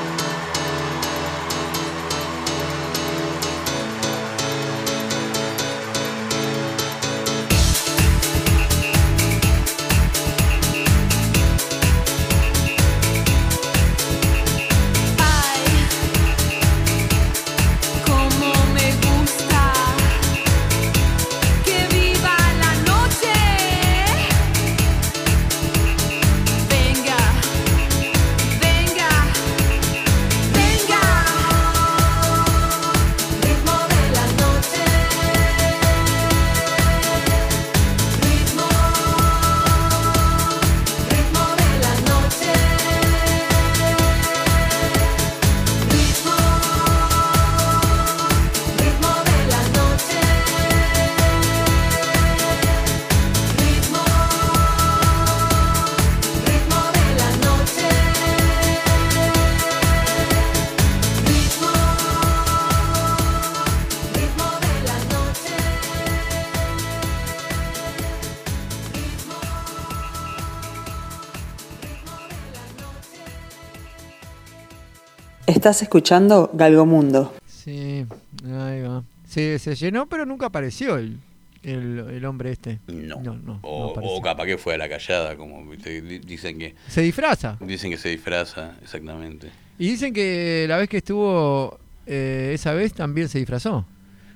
Estás 75.67 75.81
escuchando 75.81 76.49
Galgomundo. 76.53 77.33
Sí, 77.45 78.05
ahí 78.45 78.81
va. 78.83 79.03
Se, 79.27 79.59
se 79.59 79.75
llenó, 79.75 80.05
pero 80.05 80.25
nunca 80.25 80.45
apareció 80.45 80.95
el, 80.95 81.17
el, 81.61 82.05
el 82.09 82.23
hombre 82.23 82.53
este. 82.53 82.79
No. 82.87 83.17
No, 83.17 83.33
no, 83.33 83.35
no 83.35 83.59
o, 83.63 83.91
apareció. 83.91 84.15
o 84.15 84.21
capaz 84.21 84.45
que 84.45 84.57
fue 84.57 84.75
a 84.75 84.77
la 84.77 84.87
callada, 84.87 85.35
como 85.35 85.69
dicen 85.73 86.57
que 86.57 86.73
Se 86.87 87.01
disfraza. 87.01 87.57
dicen 87.59 87.91
que 87.91 87.97
se 87.97 88.07
disfraza, 88.07 88.75
exactamente. 88.81 89.49
Y 89.77 89.89
dicen 89.89 90.13
que 90.13 90.67
la 90.69 90.77
vez 90.77 90.87
que 90.87 90.95
estuvo 90.99 91.77
eh, 92.05 92.51
esa 92.53 92.71
vez 92.71 92.93
también 92.93 93.27
se 93.27 93.37
disfrazó. 93.39 93.85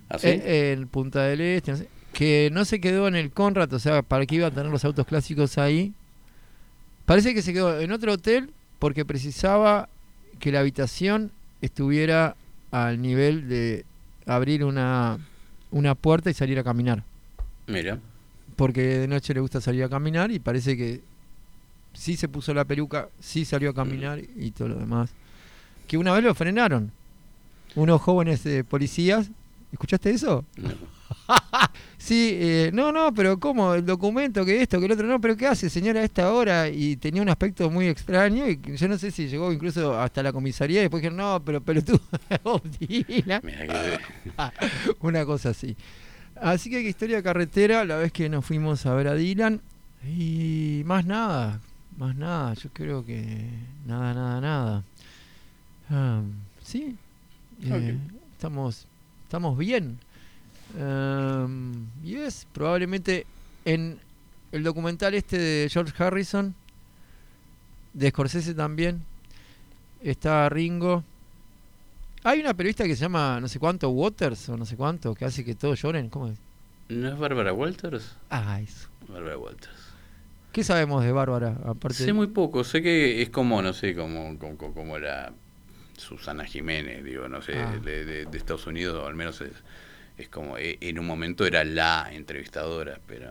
¿Así? 0.10 0.28
Eh, 0.28 0.74
en 0.74 0.90
Punta 0.90 1.24
del 1.24 1.40
Este, 1.40 1.72
no 1.72 1.78
sé, 1.78 1.88
que 2.12 2.50
no 2.52 2.66
se 2.66 2.82
quedó 2.82 3.08
en 3.08 3.16
el 3.16 3.32
Conrad, 3.32 3.72
o 3.72 3.80
sea, 3.80 4.02
para 4.02 4.26
que 4.26 4.36
iba 4.36 4.48
a 4.48 4.52
tener 4.52 4.70
los 4.70 4.84
autos 4.84 5.08
clásicos 5.08 5.58
ahí. 5.58 5.94
Parece 7.06 7.34
que 7.34 7.42
se 7.42 7.54
quedó 7.54 7.80
en 7.80 7.94
otro 7.94 8.12
hotel 8.12 8.52
porque 8.80 9.06
precisaba 9.06 9.88
que 10.42 10.52
la 10.52 10.60
habitación 10.60 11.32
estuviera 11.62 12.36
al 12.72 13.02
nivel 13.02 13.48
de 13.48 13.86
abrir 14.26 14.66
una, 14.66 15.20
una 15.70 15.96
puerta 15.96 16.30
y 16.30 16.34
salir 16.34 16.60
a 16.60 16.64
caminar. 16.64 17.04
Mira. 17.68 18.00
Porque 18.58 18.82
de 18.82 19.08
noche 19.08 19.34
le 19.34 19.40
gusta 19.40 19.62
salir 19.62 19.84
a 19.84 19.90
caminar 19.90 20.32
y 20.32 20.40
parece 20.40 20.76
que 20.76 21.02
sí 21.94 22.18
se 22.18 22.28
puso 22.28 22.54
la 22.54 22.66
peluca, 22.66 23.10
sí 23.20 23.46
salió 23.46 23.70
a 23.70 23.74
caminar 23.74 24.20
y 24.20 24.52
todo 24.52 24.70
lo 24.70 24.76
demás. 24.76 25.12
Que 25.88 25.98
una 25.98 26.12
vez 26.12 26.24
lo 26.24 26.34
frenaron. 26.36 26.92
Unos 27.76 28.02
jóvenes 28.02 28.46
eh, 28.46 28.64
policías. 28.64 29.30
¿Escuchaste 29.72 30.10
eso? 30.10 30.44
No. 30.58 30.72
Sí, 31.98 32.32
eh, 32.34 32.72
no, 32.74 32.92
no, 32.92 33.14
pero 33.14 33.40
¿cómo? 33.40 33.76
El 33.76 33.86
documento, 33.86 34.44
que 34.44 34.60
esto, 34.60 34.80
que 34.80 34.88
el 34.88 34.92
otro, 34.94 35.06
no, 35.06 35.22
pero 35.22 35.38
¿qué 35.38 35.46
hace, 35.46 35.70
señora, 35.70 36.00
a 36.00 36.04
esta 36.04 36.34
hora? 36.34 36.68
Y 36.68 36.96
tenía 36.96 37.22
un 37.22 37.30
aspecto 37.30 37.70
muy 37.70 37.88
extraño 37.88 38.50
y 38.50 38.60
yo 38.76 38.88
no 38.88 38.98
sé 38.98 39.12
si 39.12 39.28
llegó 39.28 39.54
incluso 39.54 40.00
hasta 40.00 40.24
la 40.24 40.34
comisaría 40.34 40.80
y 40.80 40.82
después 40.82 41.04
dijeron, 41.04 41.18
no, 41.18 41.44
pero 41.46 41.62
pelotudo, 41.62 42.02
Bob 42.44 42.64
Dylan". 42.80 43.42
Mira 43.44 43.68
que 43.68 44.92
Una 45.02 45.26
cosa 45.26 45.50
así. 45.50 45.78
Así 46.36 46.72
que 46.72 46.82
historia 46.82 47.22
carretera, 47.22 47.86
la 47.86 47.98
vez 47.98 48.12
que 48.12 48.30
nos 48.30 48.44
fuimos 48.44 48.84
a 48.88 48.96
ver 48.96 49.08
a 49.08 49.14
Dylan. 49.14 49.62
Y 50.04 50.82
más 50.86 51.06
nada, 51.06 51.62
más 51.98 52.16
nada. 52.16 52.56
Yo 52.56 52.72
creo 52.74 53.06
que 53.06 53.46
nada, 53.86 54.16
nada, 54.16 54.42
nada. 54.42 54.84
Ah, 55.92 56.22
sí, 56.64 56.96
eh, 57.64 57.96
estamos, 58.34 58.88
estamos 59.26 59.56
bien. 59.56 60.00
Um, 60.80 61.88
y 62.04 62.16
es 62.16 62.48
probablemente 62.54 63.26
en 63.66 64.00
el 64.52 64.64
documental 64.64 65.14
este 65.14 65.38
de 65.38 65.70
George 65.70 65.94
Harrison, 66.04 66.56
de 67.94 68.10
Scorsese 68.10 68.54
también, 68.54 69.02
está 70.02 70.48
Ringo. 70.50 71.04
Hay 72.24 72.40
una 72.40 72.54
periodista 72.54 72.84
que 72.86 72.96
se 72.96 73.02
llama 73.02 73.40
no 73.40 73.48
sé 73.48 73.60
cuánto 73.60 73.90
Waters 73.90 74.50
o 74.50 74.58
no 74.58 74.66
sé 74.66 74.76
cuánto 74.76 75.16
que 75.16 75.26
hace 75.26 75.44
que 75.44 75.56
todos 75.56 75.82
lloren. 75.82 76.10
¿Cómo 76.10 76.28
es? 76.28 76.38
¿No 76.90 77.08
es 77.10 77.18
Bárbara 77.18 77.54
Walters? 77.54 78.16
Ah, 78.30 78.60
eso. 78.62 78.88
Bárbara 79.08 79.38
Walters. 79.38 79.74
¿Qué 80.52 80.64
sabemos 80.64 81.04
de 81.04 81.12
Bárbara? 81.12 81.58
Aparte 81.66 81.96
Sé 82.04 82.12
muy 82.14 82.28
poco, 82.28 82.64
sé 82.64 82.82
que 82.82 83.22
es 83.22 83.30
como, 83.30 83.62
no 83.62 83.74
sé, 83.74 83.96
como, 83.96 84.38
como, 84.38 84.58
como- 84.58 84.74
como 84.74 85.00
la 85.00 85.32
Susana 85.98 86.44
Jiménez, 86.46 87.04
digo, 87.06 87.28
no 87.30 87.42
sé, 87.42 87.58
Ah. 87.58 87.72
de, 87.84 88.04
de- 88.06 88.26
de 88.26 88.38
Estados 88.38 88.68
Unidos, 88.68 89.02
o 89.02 89.08
al 89.08 89.16
menos 89.16 89.40
es, 89.42 89.52
es 90.18 90.30
como, 90.30 90.58
e- 90.58 90.78
en 90.82 91.00
un 91.00 91.06
momento 91.06 91.46
era 91.46 91.64
la 91.64 92.10
entrevistadora, 92.12 93.00
pero... 93.08 93.28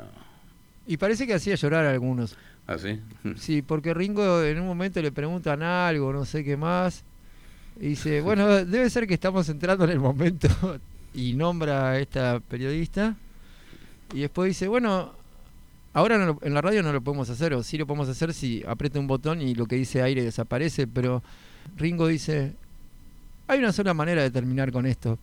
Y 0.87 0.97
parece 0.97 1.27
que 1.27 1.35
hacía 1.35 1.55
llorar 1.55 1.87
a 1.87 1.91
algunos. 1.93 2.37
¿Así? 2.67 3.01
Sí, 3.37 3.63
porque 3.63 3.95
Ringo 3.95 4.43
en 4.43 4.61
un 4.61 4.67
momento 4.67 5.01
le 5.03 5.13
preguntan 5.13 5.63
algo, 5.63 6.13
no 6.13 6.25
sé 6.25 6.43
qué 6.45 6.57
más. 6.57 7.05
Y 7.81 7.89
dice, 7.89 8.21
bueno, 8.23 8.47
debe 8.65 8.89
ser 8.91 9.07
que 9.07 9.15
estamos 9.15 9.49
entrando 9.49 9.85
en 9.85 9.91
el 9.91 10.01
momento. 10.01 10.49
Y 11.13 11.33
nombra 11.35 11.91
a 11.91 11.99
esta 11.99 12.39
periodista. 12.39 13.17
Y 14.15 14.21
después 14.21 14.47
dice, 14.51 14.69
bueno, 14.69 15.13
ahora 15.93 16.19
no 16.19 16.27
lo- 16.27 16.39
en 16.43 16.55
la 16.55 16.61
radio 16.61 16.85
no 16.85 16.93
lo 16.93 17.01
podemos 17.01 17.29
hacer, 17.31 17.53
o 17.55 17.65
sí 17.65 17.77
lo 17.79 17.87
podemos 17.87 18.09
hacer 18.09 18.33
si 18.33 18.63
aprieta 18.65 19.01
un 19.01 19.09
botón 19.09 19.43
y 19.43 19.57
lo 19.57 19.67
que 19.67 19.75
dice 19.75 20.03
aire 20.03 20.23
desaparece, 20.23 20.87
pero 20.87 21.21
Ringo 21.77 22.07
dice, 22.07 22.53
hay 23.49 23.59
una 23.59 23.73
sola 23.73 23.93
manera 23.93 24.23
de 24.23 24.31
terminar 24.31 24.71
con 24.71 24.87
esto. 24.87 25.19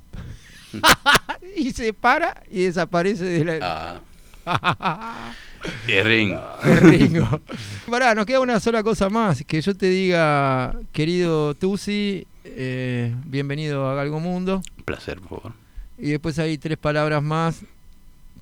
y 1.55 1.71
se 1.71 1.93
para 1.93 2.43
y 2.49 2.63
desaparece 2.63 3.25
de 3.25 3.59
la... 3.59 4.01
Ah. 4.45 5.33
Ringo. 5.87 6.41
Ringo. 6.81 7.41
Pará, 7.89 8.15
nos 8.15 8.25
queda 8.25 8.39
una 8.39 8.59
sola 8.59 8.83
cosa 8.83 9.09
más. 9.09 9.43
Que 9.45 9.61
yo 9.61 9.75
te 9.75 9.89
diga, 9.89 10.73
querido 10.91 11.53
Tusi, 11.55 12.25
eh, 12.45 13.13
bienvenido 13.25 13.89
a 13.89 13.95
Galgo 13.95 14.19
Mundo. 14.19 14.61
Un 14.77 14.83
placer, 14.83 15.19
por 15.19 15.41
favor. 15.41 15.53
Y 15.97 16.11
después 16.11 16.37
hay 16.39 16.57
tres 16.57 16.77
palabras 16.77 17.21
más 17.21 17.61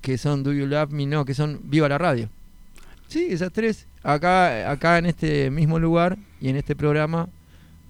que 0.02 0.18
son 0.18 0.42
Do 0.42 0.52
You 0.52 0.66
Love 0.66 0.90
Me? 0.90 1.06
No, 1.06 1.24
que 1.24 1.34
son 1.34 1.60
Viva 1.64 1.88
la 1.88 1.98
Radio. 1.98 2.28
Sí, 3.08 3.26
esas 3.30 3.52
tres. 3.52 3.86
Acá, 4.02 4.70
acá 4.70 4.98
en 4.98 5.06
este 5.06 5.50
mismo 5.50 5.78
lugar 5.80 6.16
y 6.40 6.48
en 6.48 6.56
este 6.56 6.76
programa 6.76 7.28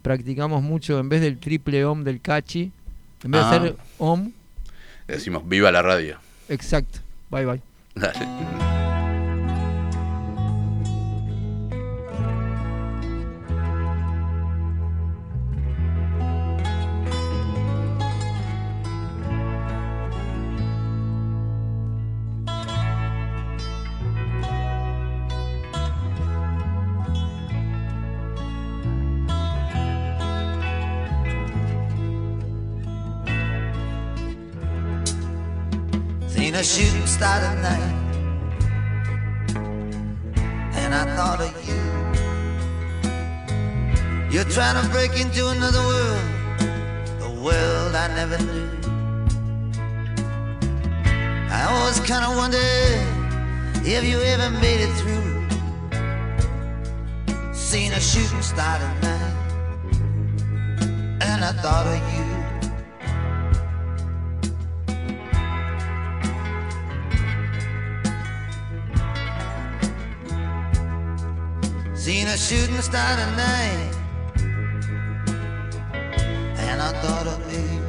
practicamos 0.01 0.63
mucho, 0.63 0.99
en 0.99 1.09
vez 1.09 1.21
del 1.21 1.39
triple 1.39 1.85
om 1.85 2.05
del 2.05 2.21
cachi, 2.21 2.73
en 3.27 3.31
vez 3.33 3.43
Ah. 3.45 3.51
de 3.51 3.57
hacer 3.57 3.77
om, 3.99 4.33
Decimos, 5.07 5.43
viva 5.49 5.71
la 5.71 5.83
radio. 5.83 6.17
exacto. 6.49 7.01
Bye 7.31 7.45
bye. 7.47 7.61
Dale. 7.95 8.76
A 36.57 36.65
shooting 36.65 37.07
star 37.07 37.39
tonight, 37.41 37.95
and 40.73 40.95
I 40.95 41.05
thought 41.15 41.41
of 41.43 41.53
you. 41.69 41.83
You're 44.31 44.51
trying 44.51 44.83
to 44.83 44.89
break 44.89 45.21
into 45.21 45.49
another 45.51 45.81
world, 45.81 46.25
a 47.21 47.31
world 47.45 47.95
I 47.95 48.09
never 48.17 48.39
knew. 48.43 48.71
I 51.51 51.67
always 51.73 52.01
kind 52.01 52.25
of 52.25 52.39
wondered 52.39 53.03
if 53.85 54.03
you 54.05 54.19
ever 54.23 54.51
made 54.59 54.81
it 54.81 54.95
through. 55.01 55.45
Seen 57.53 57.93
a 57.93 58.01
shooting 58.01 58.41
star 58.41 58.79
tonight, 58.79 59.35
and 61.21 61.45
I 61.45 61.53
thought 61.61 61.87
of 61.87 62.01
you. 62.15 62.26
Seen 72.07 72.29
a 72.29 72.39
shooting 72.39 72.81
star 72.83 73.17
tonight, 73.17 73.91
and 76.57 76.81
I 76.81 76.93
thought 77.03 77.27
of 77.27 77.45
me. 77.49 77.81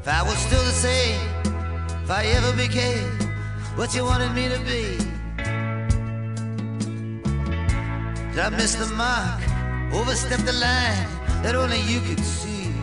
If 0.00 0.08
I 0.08 0.22
was 0.24 0.36
still 0.36 0.64
the 0.64 0.72
same, 0.72 1.20
if 2.02 2.10
I 2.10 2.24
ever 2.36 2.52
became 2.56 3.08
what 3.76 3.94
you 3.94 4.02
wanted 4.02 4.32
me 4.34 4.48
to 4.48 4.58
be. 4.66 4.98
Did 8.32 8.40
I 8.40 8.48
miss 8.50 8.74
the 8.74 8.86
mark, 8.96 9.40
overstep 9.94 10.40
the 10.40 10.54
line 10.54 11.06
that 11.44 11.54
only 11.54 11.82
you 11.82 12.00
could 12.00 12.18
see? 12.18 12.74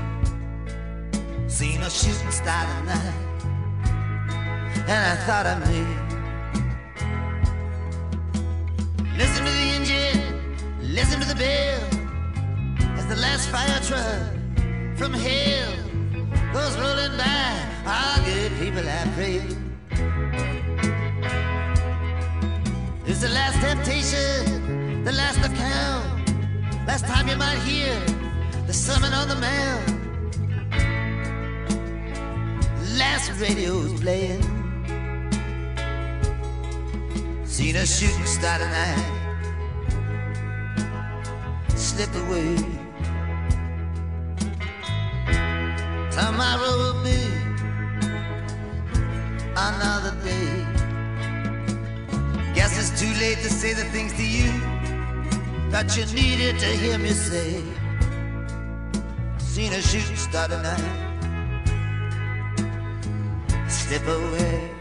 Seen 1.50 1.82
a 1.82 1.90
shooting 1.90 2.32
star 2.32 2.66
tonight, 2.80 3.20
and 4.88 5.02
I 5.12 5.16
thought 5.28 5.46
of 5.46 5.60
me. 5.68 5.84
Listen 9.18 9.44
to 9.44 9.52
the 9.52 9.58
engine, 9.76 9.89
listen 11.00 11.22
to 11.22 11.28
the 11.30 11.36
bell, 11.36 11.82
as 12.98 13.08
the 13.08 13.16
last 13.16 13.48
fire 13.50 13.80
truck 13.90 14.22
from 14.98 15.14
hell 15.14 15.72
goes 16.52 16.78
rolling 16.78 17.16
by. 17.18 17.52
Our 17.86 18.18
good 18.26 18.52
people, 18.60 18.86
I 18.86 19.08
pray. 19.16 19.40
It's 23.10 23.22
the 23.22 23.30
last 23.30 23.58
temptation, 23.62 25.06
the 25.06 25.14
last 25.14 25.40
account. 25.50 26.06
Last 26.86 27.06
time 27.06 27.30
you 27.30 27.38
might 27.38 27.60
hear 27.60 27.98
the 28.68 28.74
sermon 28.74 29.14
on 29.14 29.30
the 29.30 29.40
mount. 29.48 29.88
Last 32.98 33.32
radio's 33.40 34.02
playing. 34.02 34.44
Seen 37.46 37.78
a 37.78 37.86
shooting 37.86 38.26
star 38.26 38.58
tonight 38.58 39.19
slip 42.00 42.16
away. 42.28 42.56
Tomorrow 46.12 46.74
will 46.82 47.04
be 47.04 47.20
another 49.68 50.16
day. 50.24 50.66
Guess 52.56 52.80
it's 52.80 53.02
too 53.02 53.14
late 53.20 53.40
to 53.40 53.50
say 53.50 53.74
the 53.74 53.84
things 53.92 54.14
to 54.14 54.26
you 54.26 54.50
that 55.72 55.98
you 55.98 56.06
needed 56.16 56.58
to 56.60 56.68
hear 56.68 56.98
me 56.98 57.10
say. 57.10 57.62
Seen 59.38 59.74
a 59.74 59.82
shooting 59.82 60.16
star 60.16 60.48
tonight 60.48 60.96
slip 63.68 64.08
away. 64.08 64.79